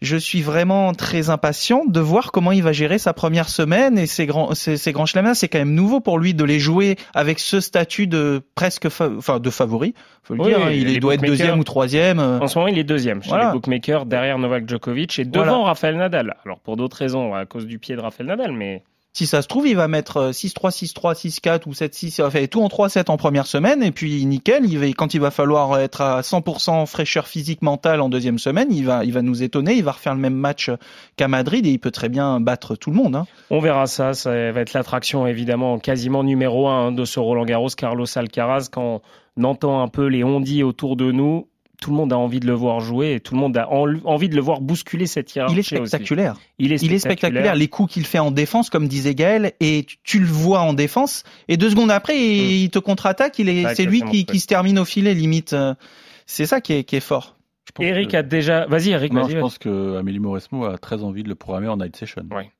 [0.00, 4.06] je suis vraiment très impatient de voir comment il va gérer sa première semaine et
[4.06, 5.32] ses grands ses, ses grands chelems.
[5.34, 9.38] C'est quand même nouveau pour lui de les jouer avec ce statut de presque enfin
[9.38, 9.94] de favori.
[10.24, 10.58] Faut le Oui, dire.
[10.60, 10.66] hein.
[10.70, 12.18] oui, il doit être deuxième ou troisième.
[12.18, 12.40] euh.
[12.40, 13.46] En ce moment, il est deuxième chez Voilà.
[13.46, 15.58] les bookmakers, derrière Novak Djokovic et devant Voilà.
[15.66, 16.34] Rafael Nadal.
[16.44, 18.82] Alors pour d'autres raisons, à cause du pied de Rafael Nadal, mais
[19.14, 22.62] Si ça se trouve, il va mettre euh, 6-3, 6-3, 6-4 ou 7-6, enfin tout
[22.62, 26.00] en 3-7 en première semaine, et puis nickel, il va, quand il va falloir être
[26.00, 29.84] à 100% fraîcheur physique mentale en deuxième semaine, il va, il va nous étonner, il
[29.84, 30.70] va refaire le même match
[31.16, 33.14] qu'à Madrid et il peut très bien battre tout le monde.
[33.14, 33.26] Hein.
[33.50, 34.14] on verra ça.
[34.14, 38.68] Ça va être l'attraction évidemment quasiment numéro un hein, de ce Roland Garros, Carlos Alcaraz.
[38.72, 39.02] Quand
[39.36, 41.48] on entend un peu les ondits autour de nous,
[41.82, 43.92] tout le monde a envie de le voir jouer et tout le monde a en-
[44.04, 45.54] envie de le voir bousculer cette hiérarchie.
[45.54, 45.88] Il est aussi.
[45.88, 46.36] spectaculaire.
[46.58, 49.84] Il est Il est spectaculaire, les coups qu'il fait en défense, comme disait Gaël, et
[49.84, 53.48] tu, tu le vois en défense, et deux secondes après, il, il te contre-attaque, il
[53.48, 55.54] est, Ouais, c'est lui qui, qui se termine au filet, limite.
[56.26, 57.36] C'est ça qui est, qui est fort.
[57.80, 58.66] Eric a déjà.
[58.66, 59.12] Vas-y, Eric.
[59.12, 59.40] Non, vas-y, je vas-y.
[59.42, 62.22] pense que Amélie Mauresmo a très envie de le programmer en night session.
[62.30, 62.50] Ouais.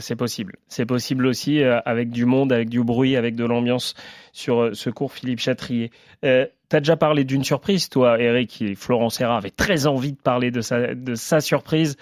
[0.00, 0.56] C'est possible.
[0.68, 3.94] C'est possible aussi euh, avec du monde, avec du bruit, avec de l'ambiance
[4.32, 5.90] sur euh, ce cours Philippe Chatrier.
[6.24, 8.62] Euh, T'as déjà parlé d'une surprise, toi, Eric.
[8.62, 11.96] et Florent Serra avait très envie de parler de sa, surprise.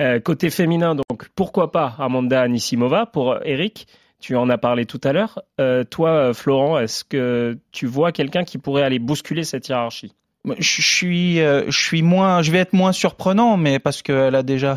[0.00, 3.86] Euh, côté féminin, donc pourquoi pas Amanda Anisimova pour Eric?
[4.18, 5.40] Tu en as parlé tout à l'heure.
[5.90, 10.12] Toi, Florent, est-ce que tu vois quelqu'un qui pourrait aller bousculer cette hiérarchie?
[10.58, 14.76] Je suis, je suis moins, je vais être moins surprenant, mais parce qu'elle a déjà,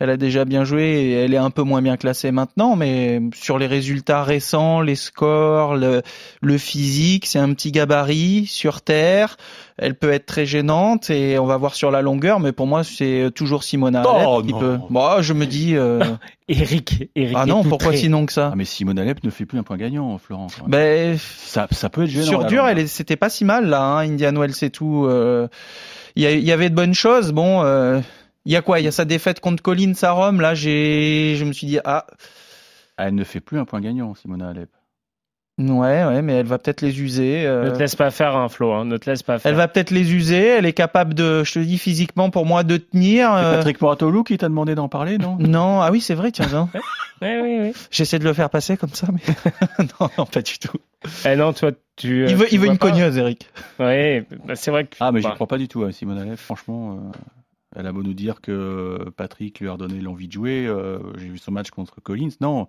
[0.00, 3.20] elle a déjà bien joué et elle est un peu moins bien classée maintenant, mais
[3.34, 6.02] sur les résultats récents, les scores, le,
[6.42, 9.36] le physique, c'est un petit gabarit sur terre.
[9.78, 12.82] Elle peut être très gênante et on va voir sur la longueur, mais pour moi
[12.84, 14.58] c'est toujours Simona Oh, Halep qui non.
[14.58, 14.78] peut.
[14.90, 15.76] Bon, je me dis.
[15.76, 16.00] euh,
[16.48, 17.36] Eric, Eric.
[17.38, 18.50] Ah non, pourquoi sinon que ça?
[18.52, 20.48] Ah, mais Simone Alep ne fait plus un point gagnant, Florent.
[20.66, 22.26] Ben, ça, ça peut être gênant.
[22.26, 23.80] Sur dur, elle est- c'était pas si mal là.
[23.82, 25.06] Hein, Indian Wells et tout.
[25.06, 25.46] euh,
[26.16, 27.30] Il y, a- il y avait de bonnes choses.
[27.32, 28.00] Bon, euh,
[28.46, 28.80] il y a quoi?
[28.80, 30.40] Il y a sa défaite contre Collins à Rome.
[30.40, 32.06] Là, j'ai, je me suis dit ah
[32.96, 34.70] Ah, Elle ne fait plus un point gagnant, Simona Alep.
[35.58, 37.46] ouais, ouais, mais elle va peut-être les user.
[37.46, 39.50] euh, Ne te laisse pas faire un Flo, hein, ne te laisse pas faire.
[39.50, 40.46] Elle va peut-être les user.
[40.46, 43.28] Elle est capable de, je te dis physiquement pour moi, de tenir.
[43.30, 45.36] C'est euh, Patrick Moratoglou qui t'a demandé d'en parler, non?
[45.38, 46.46] Non, ah oui, c'est vrai, tiens.
[46.54, 46.68] hein.
[47.22, 47.72] Oui, oui, oui.
[47.90, 49.20] J'essaie de le faire passer comme ça, mais
[50.00, 50.78] non, non, pas du tout.
[51.26, 52.26] Eh non, toi, tu.
[52.26, 52.90] Il veut, tu il veut vois une pas.
[52.90, 53.50] cogneuse, Eric.
[53.78, 54.96] Oui, bah, c'est vrai que.
[55.00, 56.38] Ah, mais j'y bah, crois pas du tout, à Simone Alep.
[56.38, 57.18] Franchement, euh,
[57.76, 60.66] elle a beau nous dire que Patrick lui a redonné l'envie de jouer.
[60.66, 62.30] euh, J'ai vu son match contre Collins.
[62.40, 62.66] Non.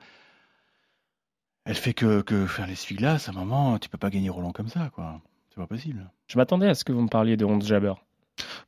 [1.66, 3.28] Elle fait que, que faire l'essuie-glace.
[3.28, 5.22] À un moment, tu peux pas gagner Roland comme ça, quoi.
[5.50, 6.10] C'est pas possible.
[6.28, 7.94] Je m'attendais à ce que vous me parliez de Ons Jabber.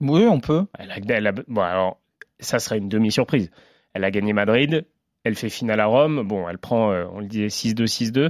[0.01, 0.65] Oui, on peut.
[0.77, 1.99] Elle a, elle a- bon, alors,
[2.39, 3.49] ça serait une demi-surprise.
[3.93, 4.85] Elle a gagné Madrid,
[5.23, 6.27] elle fait finale à Rome.
[6.27, 8.29] Bon, elle prend, euh, on le disait, 6-2, 6-2.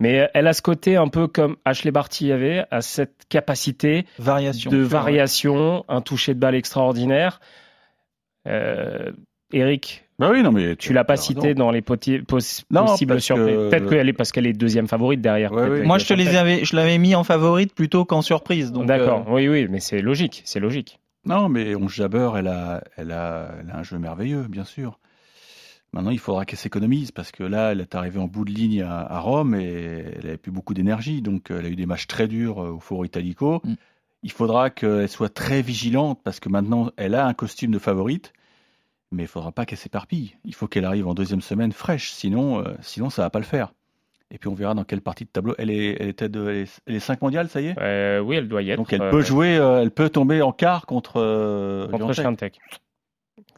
[0.00, 4.70] Mais elle a ce côté un peu comme Ashley Barty avait, à cette capacité Variation.
[4.70, 4.82] de ouais.
[4.84, 7.40] variation, un toucher de balle extraordinaire.
[8.48, 9.12] Euh,
[9.52, 12.38] Eric, Bah oui, non, mais tu l'as pas cité dans les poti- pos-
[12.70, 13.46] Non, possibles surprises.
[13.56, 15.52] que- Peut-être qu'elle est parce qu'elle est deuxième favorite derrière.
[15.52, 18.70] Ouais, Moi, je te les avais, je l'avais mis en favorite plutôt qu'en surprise.
[18.72, 21.00] donc, D'accord, euh, oui, oui, mais c'est logique, c'est logique.
[21.26, 24.98] Non, mais on Jabber, elle a, elle, a, elle a un jeu merveilleux, bien sûr.
[25.92, 28.82] Maintenant, il faudra qu'elle s'économise parce que là, elle est arrivée en bout de ligne
[28.82, 31.20] à, à Rome et elle avait plus beaucoup d'énergie.
[31.20, 33.60] Donc, elle a eu des matchs très durs euh, au Foro Italico.
[33.64, 33.74] Mm.
[34.22, 38.32] Il faudra qu'elle soit très vigilante parce que maintenant, elle a un costume de favorite,
[39.10, 40.36] mais il faudra pas qu'elle s'éparpille.
[40.44, 43.44] Il faut qu'elle arrive en deuxième semaine fraîche, sinon, euh, sinon ça va pas le
[43.44, 43.72] faire.
[44.32, 45.54] Et puis, on verra dans quelle partie de tableau.
[45.58, 47.78] Elle est, elle était de, elle est, elle est 5 mondiales, ça y est?
[47.80, 48.76] Euh, oui, elle doit y être.
[48.76, 52.60] Donc, elle euh, peut jouer, euh, elle peut tomber en quart contre, euh, contre Swiatek.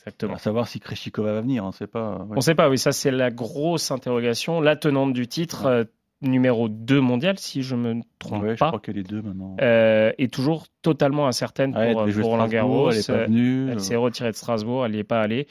[0.05, 0.35] Exactement.
[0.35, 2.19] À savoir si Kreshikova va venir, on sait pas.
[2.19, 2.27] ouais.
[2.31, 4.61] On ne sait pas, oui, ça c'est la grosse interrogation.
[4.61, 5.85] La tenante du titre, euh,
[6.23, 9.57] numéro 2 mondial, si je me trompe Ouais, je pas, crois qu'elle est deux maintenant.
[9.61, 12.91] euh, est toujours totalement incertaine Ouais, pour, pour Roland Garros.
[12.91, 13.27] elle Euh,
[13.75, 15.47] euh, s'est retirée de Strasbourg, elle n'y est pas allée.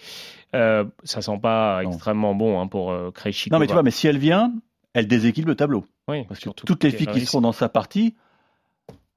[0.56, 1.92] Euh, ça sent pas Non.
[1.92, 3.56] extrêmement bon hein, pour euh, Krejcikova.
[3.58, 4.54] Non, mais tu vois, mais si elle vient,
[4.94, 5.86] elle déséquilibre le tableau.
[6.10, 8.16] Oui, Parce que surtout toutes les filles qui seront dans sa partie,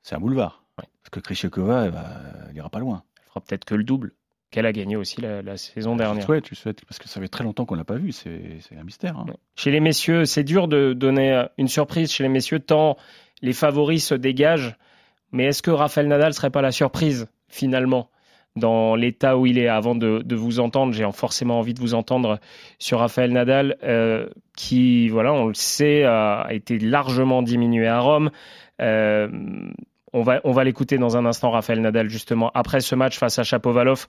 [0.02, 0.62] c'est un boulevard.
[0.76, 2.06] Parce que Kreshikova, elle, va-
[2.50, 3.02] elle ira pas loin.
[3.18, 4.12] Elle fera peut-être que le double
[4.54, 6.24] qu'elle a gagné aussi la, la saison Tu dernière.
[6.24, 8.30] souhaites, tu souhaites, parce que ça fait très longtemps qu'on l'a pas vu, c'est
[8.78, 9.18] un mystère.
[9.18, 9.26] hein.
[9.56, 12.96] Chez les messieurs, c'est dur de donner une surprise chez les messieurs tant
[13.42, 14.76] les favoris se dégagent.
[15.32, 18.08] Mais est-ce que Rafael Nadal serait pas la surprise finalement
[18.56, 20.92] dans l'état où il est avant de, vous entendre?
[20.92, 22.38] J'ai forcément envie de vous entendre
[22.78, 28.30] sur Rafael Nadal, euh, qui, voilà, on le sait, a été largement diminué à Rome.
[28.80, 29.28] Euh,
[30.14, 33.38] on va, on va l'écouter dans un instant, Rafael Nadal, justement, après ce match face
[33.40, 34.06] à Chapovalov,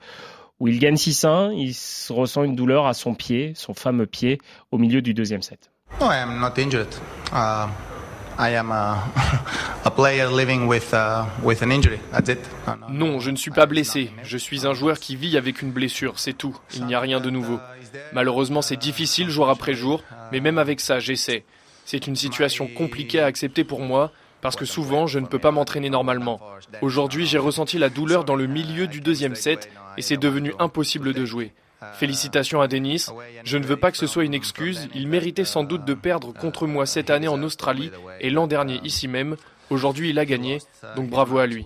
[0.60, 1.74] où il gagne 6-1, il
[2.14, 4.38] ressent une douleur à son pied, son fameux pied,
[4.72, 5.72] au milieu du deuxième set.
[6.00, 6.94] No, I am not injured.
[7.34, 7.68] Uh,
[8.38, 9.04] I am a,
[9.86, 12.00] a player living with, uh, with an injury.
[12.12, 12.40] That's it.
[12.90, 14.12] Non, je ne suis pas blessé.
[14.24, 16.56] Je suis un joueur qui vit avec une blessure, c'est tout.
[16.76, 17.60] Il n'y a rien de nouveau.
[18.14, 21.46] Malheureusement, c'est difficile jour après jour, mais même avec ça, j'essaie.
[21.84, 24.12] C'est une situation compliquée à accepter pour moi,
[24.46, 26.40] parce que souvent, je ne peux pas m'entraîner normalement.
[26.84, 31.16] Aujourd'hui, j'ai ressenti la douleur dans le milieu du deuxième set, et c'est devenu impossible
[31.16, 31.52] de jouer.
[31.96, 33.08] Félicitations à Denis.
[33.44, 34.88] Je ne veux pas que ce soit une excuse.
[34.94, 37.90] Il méritait sans doute de perdre contre moi cette année en Australie
[38.22, 39.36] et l'an dernier ici même.
[39.72, 40.60] Aujourd'hui, il a gagné,
[40.96, 41.66] donc bravo à lui.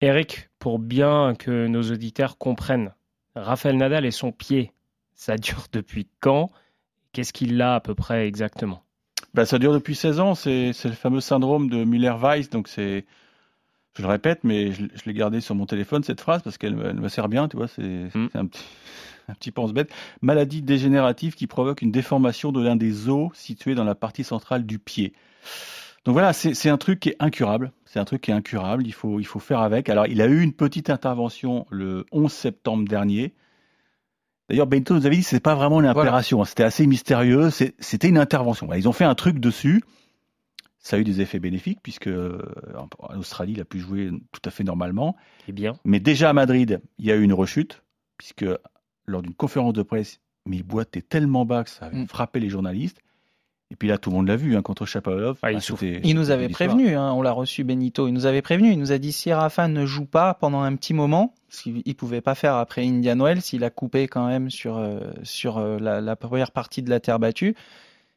[0.00, 2.92] Eric, pour bien que nos auditeurs comprennent,
[3.36, 4.72] Raphaël Nadal et son pied,
[5.14, 6.50] ça dure depuis quand?
[7.16, 8.82] Qu'est-ce qu'il a à peu près exactement?
[9.32, 13.06] Bah, Ça dure depuis 16 ans, c'est le fameux syndrome de Müller-Weiss, donc c'est
[13.94, 17.08] je le répète, mais je, l'ai gardé sur mon téléphone, cette phrase, parce qu'elle me
[17.08, 18.28] sert bien, tu vois, c'est mm.
[18.34, 18.66] un petit,
[19.28, 19.90] un petit pense-bête.
[20.20, 24.66] Maladie dégénérative qui provoque une déformation de l'un des os situés dans la partie centrale
[24.66, 25.14] du pied.
[26.04, 27.72] Donc voilà, c'est un truc qui est incurable.
[27.86, 28.86] C'est un truc qui est incurable.
[28.86, 29.88] Il faut, il faut faire avec.
[29.88, 33.32] Alors, il a eu une petite intervention le 11 septembre dernier.
[34.48, 36.44] D'ailleurs, Bento nous avait dit que c'est pas vraiment une opération.
[36.44, 37.50] C'était assez mystérieux.
[37.50, 38.72] C'était une intervention.
[38.72, 39.82] Ils ont fait un truc dessus
[40.86, 42.40] ça a eu des effets bénéfiques puisque euh,
[42.74, 45.16] en Australie, il a pu jouer tout à fait normalement.
[45.48, 45.80] Et bien.
[45.84, 47.82] Mais déjà à Madrid, il y a eu une rechute
[48.18, 48.44] puisque
[49.04, 52.06] lors d'une conférence de presse, mais il boitait tellement bas que ça avait mm.
[52.06, 53.02] frappé les journalistes.
[53.70, 55.38] Et puis là, tout le monde l'a vu hein, contre Chapovalov.
[55.42, 58.78] Ah, il, nous avait prévenu, hein, on l'a reçu Benito, il nous avait prévenu, il
[58.78, 61.92] nous a dit si Rafa ne joue pas pendant un petit moment, ce qu'il ne
[61.92, 65.78] pouvait pas faire après Indian Wells, il a coupé quand même sur, euh, sur euh,
[65.80, 67.56] la, la, première partie de la terre battue,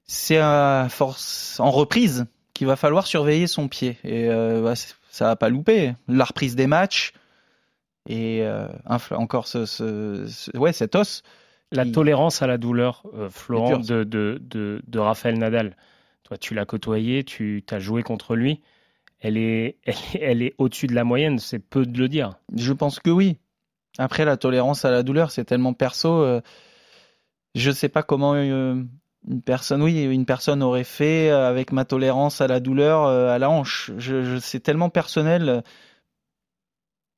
[0.05, 3.97] c'est à force en reprise qu'il va falloir surveiller son pied.
[4.03, 5.93] Et euh, bah, ça va pas louper.
[6.07, 7.13] La reprise des matchs
[8.07, 8.67] et euh,
[9.12, 11.23] encore ce, ouais, cet os.
[11.71, 15.75] La tolérance à la douleur, euh, Florent, de, de, de, Raphaël Nadal.
[16.23, 18.62] Toi, tu l'as côtoyé, tu as joué contre lui.
[19.21, 19.75] Elle est,
[20.21, 22.36] elle, est au-dessus de la moyenne, c'est peu de le dire.
[22.55, 23.38] Je pense que oui.
[23.97, 26.39] Après, la tolérance à la douleur, c'est tellement perso.
[27.53, 28.34] je ne sais pas comment
[29.27, 33.29] une personne, oui, une personne aurait fait euh, avec ma tolérance à la douleur euh,
[33.29, 33.91] à la hanche.
[33.97, 35.63] Je, c'est tellement personnel,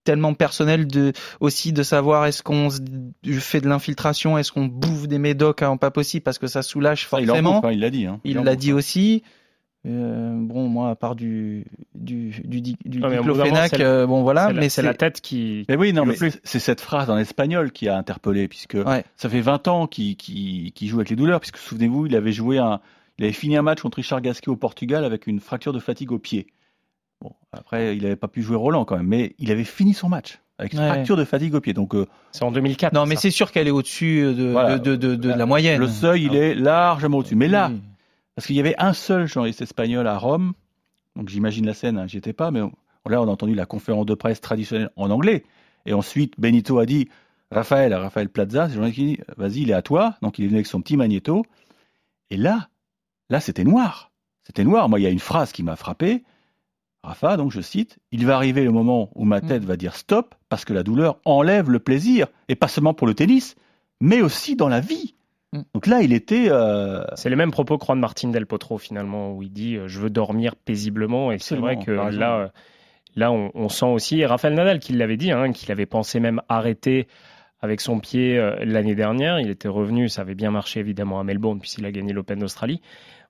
[0.03, 2.69] tellement personnel de aussi de savoir est-ce qu'on
[3.39, 7.05] fait de l'infiltration, est-ce qu'on bouffe des médocs, hein, pas possible parce que ça soulage
[7.07, 7.63] forcément.
[7.65, 8.05] Hein, il l'a dit.
[8.05, 8.19] Hein.
[8.23, 9.23] Il l'a dit aussi.
[9.87, 14.93] Euh, bon, moi, à part du du du, du euh, bon voilà, mais c'est la
[14.93, 15.65] tête qui.
[15.69, 18.77] Mais oui, non, mais c'est cette phrase en espagnol qui a interpellé, puisque
[19.15, 22.59] ça fait 20 ans qu'il qui joue avec les douleurs, puisque souvenez-vous, il avait joué
[22.59, 22.79] un,
[23.17, 26.11] il avait fini un match contre Richard Gasquet au Portugal avec une fracture de fatigue
[26.11, 26.47] au pied.
[27.21, 30.09] Bon, après, il n'avait pas pu jouer Roland quand même, mais il avait fini son
[30.09, 31.73] match avec une fracture de fatigue au pied.
[31.73, 32.93] Donc euh, c'est en 2004.
[32.93, 35.79] Non, mais c'est sûr qu'elle est au-dessus de, de, de, de, la moyenne.
[35.79, 37.35] Le seuil, il est largement au-dessus.
[37.35, 37.71] Mais là,
[38.35, 40.53] parce qu'il y avait un seul journaliste espagnol à Rome,
[41.15, 44.05] donc j'imagine la scène, hein, j'y étais pas, mais là on a entendu la conférence
[44.05, 45.43] de presse traditionnelle en anglais.
[45.85, 47.09] Et ensuite Benito a dit
[47.51, 50.15] Raphaël, Raphaël Plaza, c'est le journaliste qui dit vas-y, il est à toi.
[50.21, 51.45] Donc il est venu avec son petit magnéto.
[52.29, 52.69] Et là,
[53.29, 54.11] là c'était noir.
[54.43, 54.89] C'était noir.
[54.89, 56.23] Moi, il y a une phrase qui m'a frappé.
[57.03, 59.65] Rafa, donc je cite, il va arriver le moment où ma tête mm.
[59.65, 63.15] va dire stop parce que la douleur enlève le plaisir, et pas seulement pour le
[63.15, 63.55] tennis,
[63.99, 65.15] mais aussi dans la vie.
[65.53, 65.61] Mm.
[65.73, 66.47] Donc là, il était.
[66.49, 69.87] Euh, c'est les mêmes propos que Juan Martin Del Potro finalement, où il dit euh,
[69.87, 71.31] je veux dormir paisiblement.
[71.31, 72.47] Et c'est vrai que là, euh,
[73.15, 76.41] là, on, sent aussi et Rafael Nadal qui l'avait dit, hein, qu'il avait pensé même
[76.49, 77.07] arrêter
[77.63, 79.39] avec son pied l'année dernière.
[79.39, 82.81] Il était revenu, ça avait bien marché évidemment à Melbourne puisqu'il a gagné l'Open d'Australie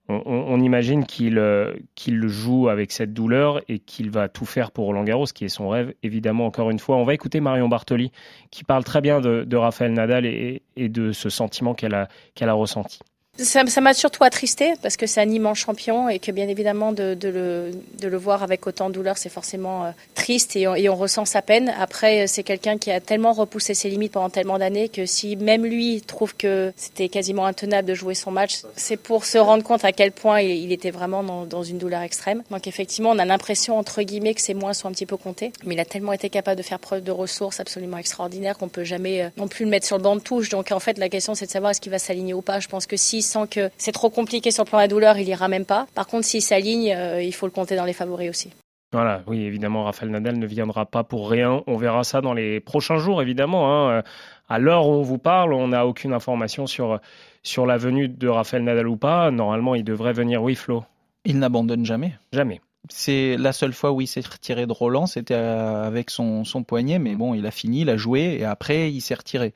[0.09, 5.03] on, imagine euh, qu'il joue avec cette douleur et qu'il va tout faire pour Roland
[5.03, 6.97] Garros, qui est son rêve, évidemment, encore une fois.
[6.97, 8.11] On va écouter Marion Bartoli,
[8.49, 12.49] qui parle très bien de, de Raphaël Nadal et, de ce sentiment qu'elle a, qu'elle
[12.49, 12.99] a ressenti.
[13.37, 17.17] Ça m'a surtout attristé parce que c'est un immense champion et que bien évidemment de,
[17.23, 21.73] le, voir avec autant de douleur, c'est forcément euh, triste et on, ressent sa peine.
[21.79, 25.65] Après, c'est quelqu'un qui a tellement repoussé ses limites pendant tellement d'années que si même
[25.65, 29.85] lui trouve que c'était quasiment intenable de jouer son match, c'est pour se rendre compte
[29.85, 32.43] à quel point il, était vraiment dans, une douleur extrême.
[32.51, 35.53] Donc effectivement, on a l'impression entre guillemets que ses moyens sont un petit peu comptés,
[35.63, 38.83] mais il a tellement été capable de faire preuve de ressources absolument extraordinaires qu'on peut
[38.83, 40.49] jamais euh, non plus le mettre sur le banc de touche.
[40.49, 42.59] Donc en fait, la question c'est de savoir est-ce qu'il va s'aligner ou pas.
[42.59, 44.87] Je pense que si s'il sent que c'est trop compliqué sur le plan de la
[44.87, 45.87] douleur, il ira même pas.
[45.95, 48.49] Par contre, s'il s'aligne, euh, il faut le compter dans les favoris aussi.
[48.93, 51.63] Voilà, oui, évidemment, Rafael Nadal ne viendra pas pour rien.
[51.65, 53.89] On verra ça dans les prochains jours, évidemment.
[53.89, 54.03] Hein.
[54.49, 56.99] À l'heure où on vous parle, on n'a aucune information sur,
[57.41, 59.31] sur la venue de Rafael Nadal ou pas.
[59.31, 60.83] Normalement, il devrait venir, oui, Flo?
[61.23, 62.15] Il n'abandonne jamais.
[62.33, 62.59] Jamais.
[62.89, 66.63] C'est la seule fois où il s'est retiré de Roland, c'était euh, avec son, son,
[66.63, 69.53] poignet, mais bon, il a fini, il a joué, et après, il s'est retiré.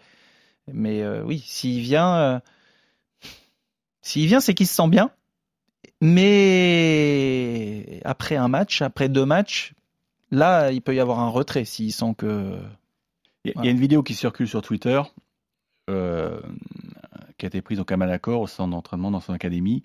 [0.71, 2.39] Mais euh, oui, s'il vient, euh,
[4.05, 5.09] s'il vient, c'est qu'il se sent bien.
[5.99, 9.73] Mais après un match, après deux matchs,
[10.29, 12.59] là, il peut y avoir un retrait s'il sent que.
[13.43, 15.01] Il y, a une vidéo qui circule sur Twitter,
[15.89, 16.39] euh,
[17.37, 19.83] qui a été prise au Kamalakor, au centre d'entraînement dans son académie.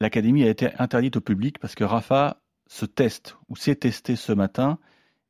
[0.00, 4.32] L'académie a été interdite au public parce que Rafa se teste ou s'est testé ce
[4.32, 4.78] matin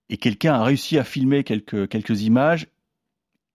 [0.09, 2.69] et quelqu'un a réussi à filmer quelques, quelques images.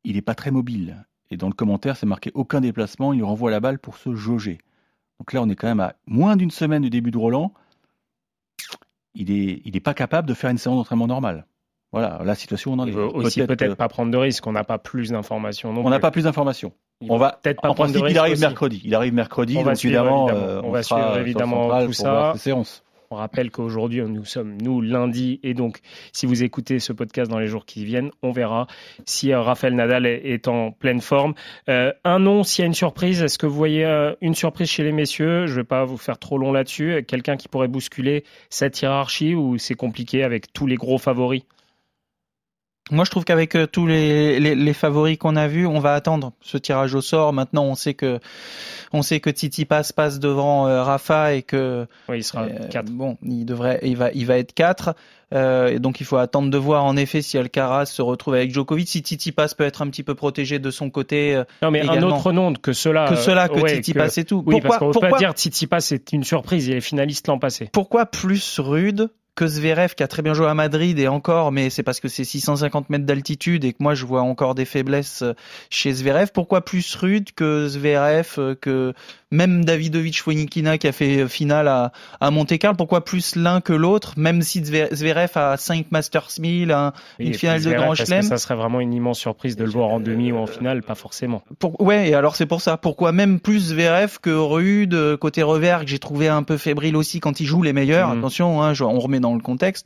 [0.04, 1.06] Il n'est pas très mobile.
[1.32, 4.58] Et dans le commentaire, c'est marqué aucun déplacement, il renvoie la balle pour se jauger.
[5.20, 7.54] Donc là, on est quand même à moins d'une semaine du début de Roland.
[9.14, 11.46] Il n'est il est pas capable de faire une séance d'entraînement normale.
[11.92, 12.92] Voilà, la situation on en est.
[12.92, 15.72] Il veut aussi peut-être pas prendre de risques, on n'a pas plus d'informations.
[15.76, 16.72] On n'a pas plus d'informations.
[17.08, 18.82] On va peut-être pas en prendre principe, il arrive mercredi.
[18.84, 22.34] Il arrive mercredi, on donc évidemment, évidemment, euh, on, va suivre évidemment tout ça.
[22.36, 22.84] Séance.
[23.12, 25.80] On rappelle qu'aujourd'hui, nous sommes, nous, lundi, et donc,
[26.14, 28.68] si vous écoutez ce podcast dans les jours qui viennent, on verra
[29.08, 31.34] si euh, Raphaël Nadal est, en pleine forme.
[31.70, 34.70] Euh, un nom, s'il y a une surprise, est-ce que vous voyez euh, une surprise
[34.70, 35.48] chez les messieurs?
[35.48, 37.04] Je ne vais pas vous faire trop long là-dessus.
[37.08, 41.42] Quelqu'un qui pourrait bousculer cette hiérarchie ou c'est compliqué avec tous les gros favoris?
[42.92, 45.94] Moi, je trouve qu'avec euh, tous les, les, les favoris qu'on a vus, on va
[45.94, 47.34] attendre ce tirage au sort.
[47.34, 48.20] Maintenant, on sait que
[48.94, 52.82] on sait que Titi passe passe devant euh, Rafa et que oui, il sera euh,
[52.90, 54.96] Bon, il devrait, il va, il va être 4.
[55.32, 58.52] Euh, et donc, il faut attendre de voir en effet si Alcaraz se retrouve avec
[58.52, 61.42] Djokovic, si Titi passe peut être un petit peu protégé de son côté.
[61.62, 63.08] non, mais un autre nom que cela.
[63.10, 64.44] Que cela, que Titi passe et tout.
[64.46, 66.68] Oui, pourquoi, parce qu'on peut pas dire Titi passe c'est une surprise.
[66.68, 67.70] Il est finaliste l'an passé.
[67.72, 71.70] Pourquoi plus rude que Zverev qui a très bien joué à Madrid et encore, mais
[71.70, 75.22] c'est parce que c'est 650 mètres d'altitude et que moi je vois encore des faiblesses
[75.22, 75.34] euh,
[75.70, 76.32] chez Zverev.
[76.34, 78.94] Pourquoi plus rude que Zverev, euh, que
[79.32, 83.62] même Davidovic Fonikina qui a fait euh, finale à, à Monte Carlo, pourquoi plus l'un
[83.62, 86.76] que l'autre, même si Zverev a 5 Masters 1000,
[87.20, 88.24] une finale de Grand Chelem?
[88.24, 90.96] Ça serait vraiment une immense surprise de le voir en demi ou en finale, pas
[90.96, 91.44] forcément.
[91.60, 92.76] Pour, ouais, et alors c'est pour ça.
[92.76, 97.22] Pourquoi même plus Zverev que Rude, côté revers, que j'ai trouvé un peu fébrile aussi
[97.22, 98.14] quand il joue les meilleurs?
[98.14, 98.18] Mmh.
[98.18, 99.86] Attention, hein, on remet dans le contexte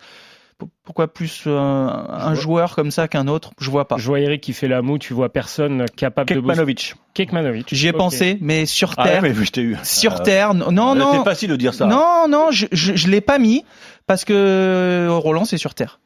[0.84, 3.51] pourquoi plus euh, un, joueur comme ça qu'un autre?
[3.60, 3.97] Je vois pas.
[3.97, 6.95] Je vois Eric qui fait la moue, tu vois personne capable Kekmanovic.
[6.95, 7.73] de Kekmanovic.
[7.73, 9.21] J'y ai pensé, mais sur ah terre.
[9.21, 9.77] mais je t'ai eu.
[9.84, 11.13] Sur euh, terre, non, non.
[11.13, 11.86] C'est facile de dire ça.
[11.86, 13.65] Non, non, je, je, je l'ai pas mis
[14.08, 15.99] parce que Roland c'est sur terre.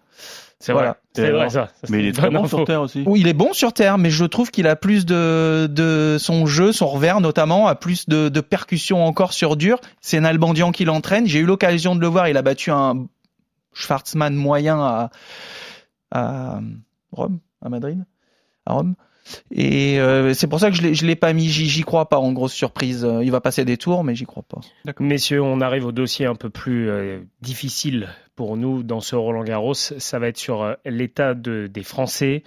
[0.59, 0.91] C'est vrai.
[1.13, 1.69] C'est vrai ça.
[1.89, 3.03] mais il est très bon sur terre aussi.
[3.05, 6.47] Oui, il est bon sur terre, mais je trouve qu'il a plus de, de son
[6.47, 9.79] jeu, son revers notamment, a plus de, de percussions encore sur dur.
[10.01, 11.27] C'est Nalbandian qui l'entraîne.
[11.27, 12.27] J'ai eu l'occasion de le voir.
[12.27, 13.05] Il a battu un
[13.77, 15.09] Schwarzman moyen
[16.11, 16.59] à,
[17.11, 18.05] Rome, à Madrid,
[18.65, 18.95] à Rome.
[19.51, 22.31] Et euh, c'est pour ça que je ne l'ai pas mis, j'y crois pas en
[22.31, 23.07] grosse surprise.
[23.21, 24.61] Il va passer des tours, mais j'y crois pas.
[24.99, 29.43] Messieurs, on arrive au dossier un peu plus euh, difficile pour nous dans ce Roland
[29.43, 29.73] Garros.
[29.73, 32.43] Ça va être sur euh, l'état de, des Français.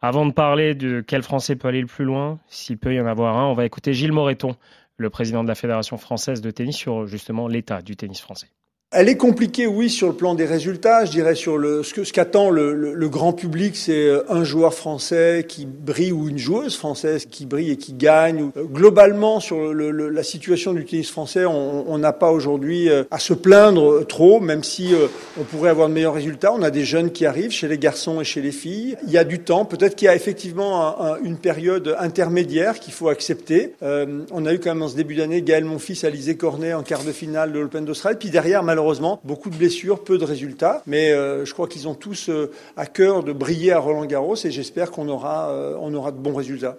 [0.00, 3.06] Avant de parler de quel Français peut aller le plus loin, s'il peut y en
[3.06, 4.56] avoir un, on va écouter Gilles Moreton,
[4.96, 8.48] le président de la Fédération française de tennis, sur justement l'état du tennis français.
[8.94, 11.06] Elle est compliquée, oui, sur le plan des résultats.
[11.06, 14.44] Je dirais sur le ce que ce qu'attend le, le, grand public, c'est euh, un
[14.44, 18.50] joueur français qui brille ou une joueuse française qui brille et qui gagne.
[18.54, 23.18] Euh, globalement, sur le, la situation du tennis français, on n'a pas aujourd'hui euh, à
[23.18, 24.92] se plaindre trop, même si
[25.40, 26.52] on pourrait avoir de meilleurs résultats.
[26.52, 28.98] On a des jeunes qui arrivent chez les garçons et chez les filles.
[29.06, 29.64] Il y a du temps.
[29.64, 33.72] Peut-être qu'il y a effectivement une période intermédiaire qu'il faut accepter.
[33.80, 37.04] on a eu quand même en ce début d'année Gaël Monfils, Alizé Cornet en quart
[37.04, 38.18] de finale de l'Open d'Australie.
[38.20, 40.82] Puis derrière, malheureusement malheureusement, beaucoup de blessures, peu de résultats.
[40.86, 44.34] Mais euh, je crois qu'ils ont tous euh, à cœur de briller à Roland Garros
[44.34, 46.78] et j'espère qu'on aura, euh, on aura de bons résultats.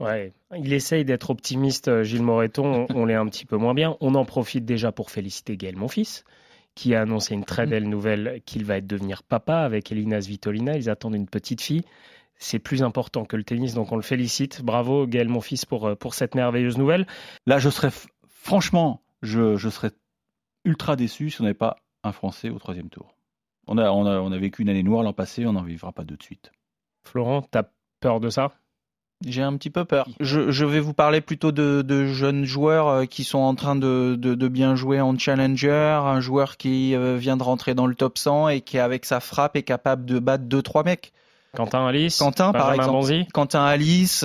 [0.00, 2.86] Ouais, il essaye d'être optimiste, Gilles Moreton.
[2.94, 3.98] On, l'est un petit peu moins bien.
[4.00, 6.24] On en profite déjà pour féliciter Gaël, mon fils,
[6.74, 10.74] qui a annoncé une très belle nouvelle qu'il va être devenir papa avec Elina Svitolina.
[10.76, 11.82] Ils attendent une petite fille.
[12.38, 14.62] C'est plus important que le tennis, donc on le félicite.
[14.62, 17.06] Bravo Gaël, mon fils, pour, pour cette merveilleuse nouvelle.
[17.46, 17.90] Là, je serais,
[18.26, 19.90] franchement, je, je serais
[20.64, 23.14] ultra déçu si on n'avait pas un Français au troisième tour.
[23.66, 25.92] On a, on a, on a vécu une année noire l'an passé, on n'en vivra
[25.92, 26.52] pas deux de suite.
[27.04, 27.64] Florent, t'as
[28.00, 28.52] peur de ça?
[29.24, 30.08] J'ai un petit peu peur.
[30.18, 33.76] Je, je, vais vous parler plutôt de, de jeunes joueurs euh, qui sont en train
[33.76, 37.86] de, de, de, bien jouer en challenger, un joueur qui euh, vient de rentrer dans
[37.86, 41.12] le top 100 et qui avec sa frappe est capable de battre deux trois mecs.
[41.54, 43.24] Quentin Alice, Quentin par exemple.
[43.32, 44.24] Quentin Alice,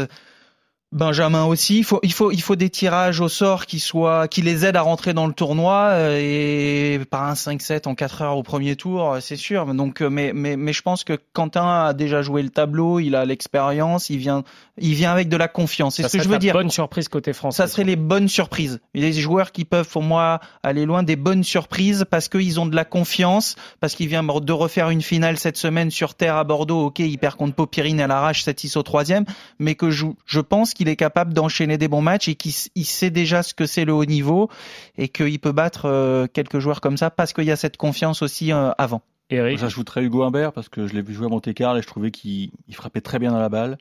[0.93, 4.41] Benjamin aussi, il faut, il faut, il faut des tirages au sort qui soient, qui
[4.41, 8.38] les aident à rentrer dans le tournoi euh, et par un 5-7 en 4 heures
[8.38, 9.65] au premier tour, euh, c'est sûr.
[9.73, 13.15] Donc, euh, mais, mais, mais je pense que Quentin a déjà joué le tableau, il
[13.15, 14.45] a l'expérience, il vient,
[14.77, 15.95] il vient avec de la confiance.
[15.97, 16.53] C'est ce que je veux dire.
[16.53, 17.57] Bonne surprise côté français.
[17.57, 18.79] Ça serait les bonnes surprises.
[18.93, 22.77] Les joueurs qui peuvent, pour moi, aller loin, des bonnes surprises parce qu'ils ont de
[22.77, 26.85] la confiance, parce qu'il vient de refaire une finale cette semaine sur terre à Bordeaux.
[26.85, 29.25] Ok, il perd contre Popirine à l'arrache, 7-6 au troisième,
[29.59, 33.09] mais que je, je pense qu'il est capable d'enchaîner des bons matchs et qu'il sait
[33.09, 34.49] déjà ce que c'est le haut niveau
[34.97, 38.21] et qu'il peut battre euh, quelques joueurs comme ça parce qu'il y a cette confiance
[38.21, 39.01] aussi euh, avant.
[39.30, 42.11] Eric J'ajouterais Hugo Humbert parce que je l'ai vu jouer à Monte-Carlo et je trouvais
[42.11, 43.78] qu'il frappait très bien dans la balle.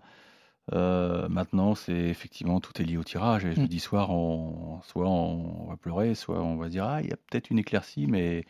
[0.72, 3.44] Euh, maintenant, c'est effectivement tout est lié au tirage.
[3.44, 3.80] Et jeudi mm.
[3.80, 7.51] soir, on, soit on va pleurer, soit on va dire ah il y a peut-être
[7.51, 8.44] une éclaircie, mais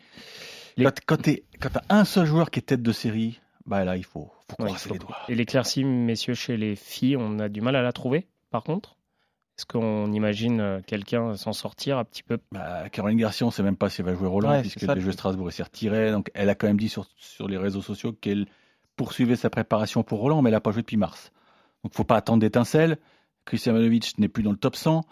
[0.77, 4.05] quand, quand tu as un seul joueur qui est tête de série, bah là il
[4.05, 5.17] faut, faut croiser les doigts.
[5.27, 8.25] Et l'éclaircie, messieurs, chez les filles, on a du mal à la trouver
[8.57, 8.97] par contre
[9.59, 12.39] Est-ce qu'on imagine euh, quelqu'un s'en sortir un petit peu?
[12.51, 14.99] Bah, Caroline Garcia, on ne sait même pas si elle va jouer Roland, puisque le
[14.99, 16.11] jeu Strasbourg s'est retiré.
[16.11, 18.47] Donc, elle a quand même dit sur, sur les réseaux sociaux qu'elle
[18.95, 21.31] poursuivait sa préparation pour Roland, mais elle n'a pas joué depuis mars.
[21.83, 22.97] Donc, il ne faut pas attendre d'étincelles.
[23.45, 25.05] Christian Manovic n'est plus dans le top 100.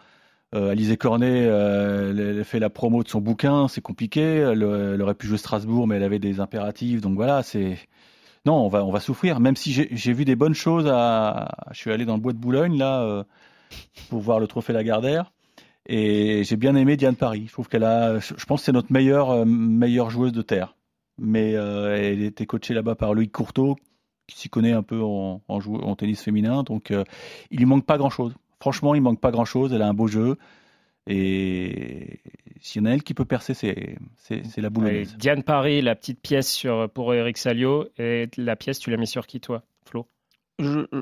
[0.56, 4.22] Euh, Alizé Cornet euh, elle fait la promo de son bouquin, c'est compliqué.
[4.22, 7.00] Elle, aurait pu jouer Strasbourg, mais elle avait des impératifs.
[7.00, 7.78] Donc voilà, c'est
[8.46, 9.40] non, on va souffrir.
[9.40, 10.88] Même si j'ai vu des bonnes choses.
[10.88, 13.24] À, je suis allé dans le bois de Boulogne là euh,
[14.10, 15.32] pour voir le trophée Lagardère.
[15.88, 17.46] Et j'ai bien aimé Diane Paris.
[17.48, 20.76] Je trouve qu'elle a, je pense c'est notre meilleure euh, meilleure joueuse de terre.
[21.18, 23.78] Mais euh, elle était coachée là-bas par Louis Courteau,
[24.28, 26.64] qui s'y connaît un peu en, en, en tennis féminin.
[26.64, 26.94] Donc
[27.52, 28.34] il lui manque pas grand-chose.
[28.60, 29.74] Franchement, il manque pas grand-chose.
[29.74, 30.38] Elle a un beau jeu.
[31.08, 32.20] Et
[32.62, 35.16] s'il y en a elle qui peut percer, c'est, c'est, la boulonnaise.
[35.18, 37.88] Diane Paris, la petite pièce sur, pour Eric Salio.
[37.98, 40.08] Et la pièce, tu l'as mis sur qui, toi, Flo?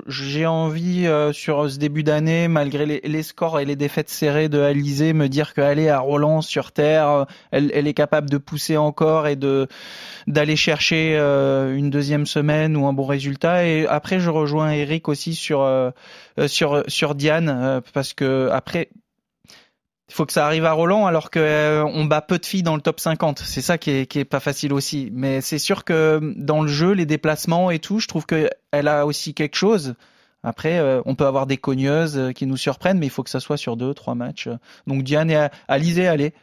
[0.07, 4.59] J'ai envie euh, sur ce début d'année, malgré les, scores et les défaites serrées de
[4.59, 8.77] Alizé, me dire qu'aller à Roland sur terre, euh, elle, elle, est capable de pousser
[8.77, 9.67] encore et de
[10.25, 13.67] d'aller chercher euh, une deuxième semaine ou un bon résultat.
[13.67, 15.93] Et après, je rejoins Eric aussi sur
[16.47, 18.89] sur sur Diane parce que après
[20.09, 22.63] il faut que ça arrive à Roland alors que euh, on bat peu de filles
[22.63, 23.39] dans le top 50.
[23.39, 25.09] C'est ça qui est, pas facile aussi.
[25.13, 29.05] Mais c'est sûr que dans le jeu, les déplacements et tout, je trouve qu'elle a
[29.05, 29.95] aussi quelque chose.
[30.43, 33.29] Après, euh, on peut avoir des cogneuses euh, qui nous surprennent, mais il faut que
[33.29, 34.49] ça soit sur deux, trois matchs.
[34.87, 36.33] Donc Diane et Alizé, allez.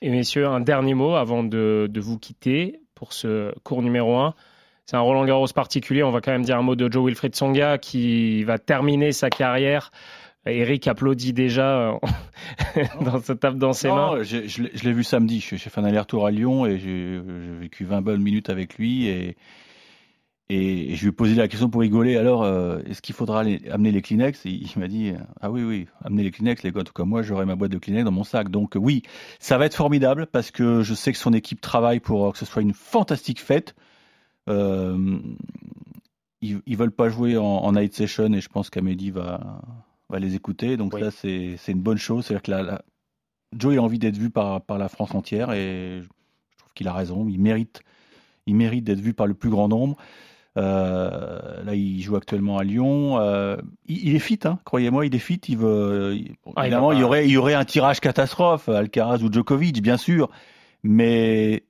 [0.00, 4.34] Et messieurs, un dernier mot avant de, de vous quitter pour ce cours numéro 1.
[4.86, 6.02] C'est un Roland Garros particulier.
[6.02, 9.30] On va quand même dire un mot de Joe Wilfried Songa qui va terminer sa
[9.30, 9.90] carrière
[10.46, 11.98] Eric applaudit déjà euh,
[13.04, 14.22] dans ce tape dans ses mains.
[14.22, 15.40] Je, je, l'ai vu samedi.
[15.40, 17.20] J'ai fait un aller-retour à Lyon et j'ai
[17.60, 19.36] vécu 20 bonnes minutes avec lui et,
[20.50, 22.16] et, je lui ai posé la question pour rigoler.
[22.16, 23.40] Alors, euh, est-ce qu'il faudra
[23.70, 24.44] amener les Kleenex?
[24.44, 26.82] Il, m'a dit Ah oui, oui, amener les Kleenex, les gars.
[26.82, 28.50] En tout cas, moi, j'aurai ma boîte de Kleenex dans mon sac.
[28.50, 29.02] Donc, oui,
[29.38, 32.44] ça va être formidable parce que je sais que son équipe travaille pour que ce
[32.44, 33.74] soit une fantastique fête.
[34.50, 35.18] Euh,
[36.42, 39.62] ils, ils veulent pas jouer en, en night session et je pense qu'Amédi va
[40.14, 40.76] va les écouter.
[40.76, 42.26] Donc ça, c'est une bonne chose.
[42.26, 42.82] C'est-à-dire que la,
[43.56, 46.88] Joe, il a envie d'être vu par, par la France entière et je trouve qu'il
[46.88, 47.26] a raison.
[47.28, 47.82] Il mérite,
[48.46, 49.96] il mérite d'être vu par le plus grand nombre.
[50.56, 53.18] Euh, là, il joue actuellement à Lyon.
[53.18, 53.56] Euh,
[53.86, 55.40] il, est fit, hein, croyez-moi, il est fit.
[55.48, 56.16] Il veut,
[56.56, 59.96] ah, évidemment, il, y aurait, il y aurait un tirage catastrophe, Alcaraz ou Djokovic, bien
[59.96, 60.30] sûr,
[60.84, 61.64] mais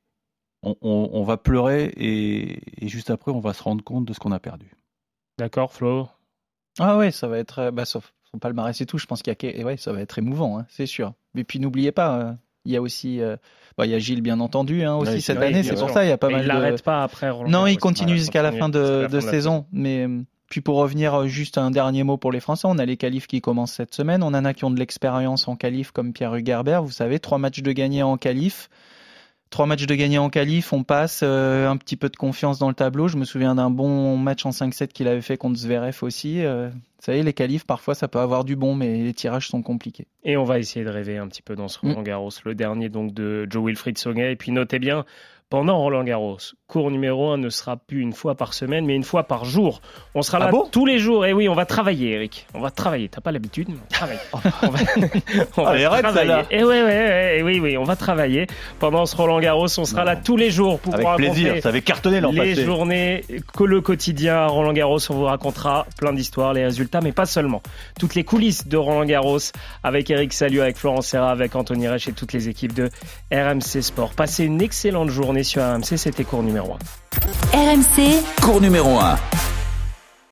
[0.62, 4.20] on, on, va pleurer et, et, juste après, on va se rendre compte de ce
[4.20, 4.70] qu'on a perdu.
[5.38, 6.08] D'accord, Flo?
[6.78, 9.34] Ah ouais, ça va être, euh, bah, sauf son palmarès et tout, je pense qu'il
[9.40, 11.12] y a, ouais, ça va être émouvant, hein, c'est sûr.
[11.36, 12.32] Et puis n'oubliez pas, euh,
[12.64, 13.36] il y a aussi, euh,
[13.78, 16.08] bah, il y a Gilles bien entendu, hein, aussi cette année, c'est pour ça, il
[16.08, 16.42] y a pas mal.
[16.42, 17.30] Il n'arrête pas après.
[17.46, 20.06] non, il continue jusqu'à la fin de, de saison, mais.
[20.50, 23.40] Puis pour revenir juste un dernier mot pour les Français, on a les qualifs qui
[23.40, 24.22] commencent cette semaine.
[24.22, 26.82] On en a qui ont de l'expérience en qualif comme Pierre Hugerbert.
[26.84, 28.68] Vous savez, trois matchs de gagné en qualif
[29.54, 32.68] trois matchs de gagné en qualif, on passe euh, un petit peu de confiance dans
[32.68, 33.06] le tableau.
[33.06, 36.44] Je me souviens d'un bon match en 5-7 qu'il avait fait contre Zverev aussi.
[36.44, 36.70] Euh,
[37.04, 40.06] vous savez, les qualifs, parfois, ça peut avoir du bon, mais les tirages sont compliqués.
[40.22, 42.04] Et on va essayer de rêver un petit peu dans ce Roland mm.
[42.04, 44.32] Garros, le dernier donc de Joe Wilfried Songet.
[44.32, 45.04] Et puis notez bien,
[45.54, 46.38] pendant Roland Garros.
[46.66, 49.80] Cours numéro 1 ne sera plus une fois par semaine, mais une fois par jour.
[50.16, 51.24] On sera ah là tous les jours.
[51.24, 52.48] Et oui, on va travailler, Eric.
[52.54, 53.08] On va travailler.
[53.08, 54.18] T'as pas l'habitude, mais on travaille.
[54.32, 54.50] on va,
[55.56, 56.42] on va ah, travailler.
[56.50, 58.48] Et ouais, ouais, oui, oui, on va travailler.
[58.80, 61.82] Pendant ce Roland Garros, on sera là tous les jours pour Avec plaisir, ça avait
[61.82, 63.24] cartonné l'an Les journées,
[63.56, 67.62] que le quotidien Roland Garros, on vous racontera plein d'histoires, les résultats, mais pas seulement.
[68.00, 69.38] Toutes les coulisses de Roland Garros
[69.84, 72.90] avec Eric Salut, avec Florence Serra, avec Anthony Rech et toutes les équipes de
[73.30, 74.14] RMC Sport.
[74.14, 76.78] Passez une excellente journée sur RMC, c'était cours numéro 1.
[77.56, 79.16] RMC, cours numéro 1.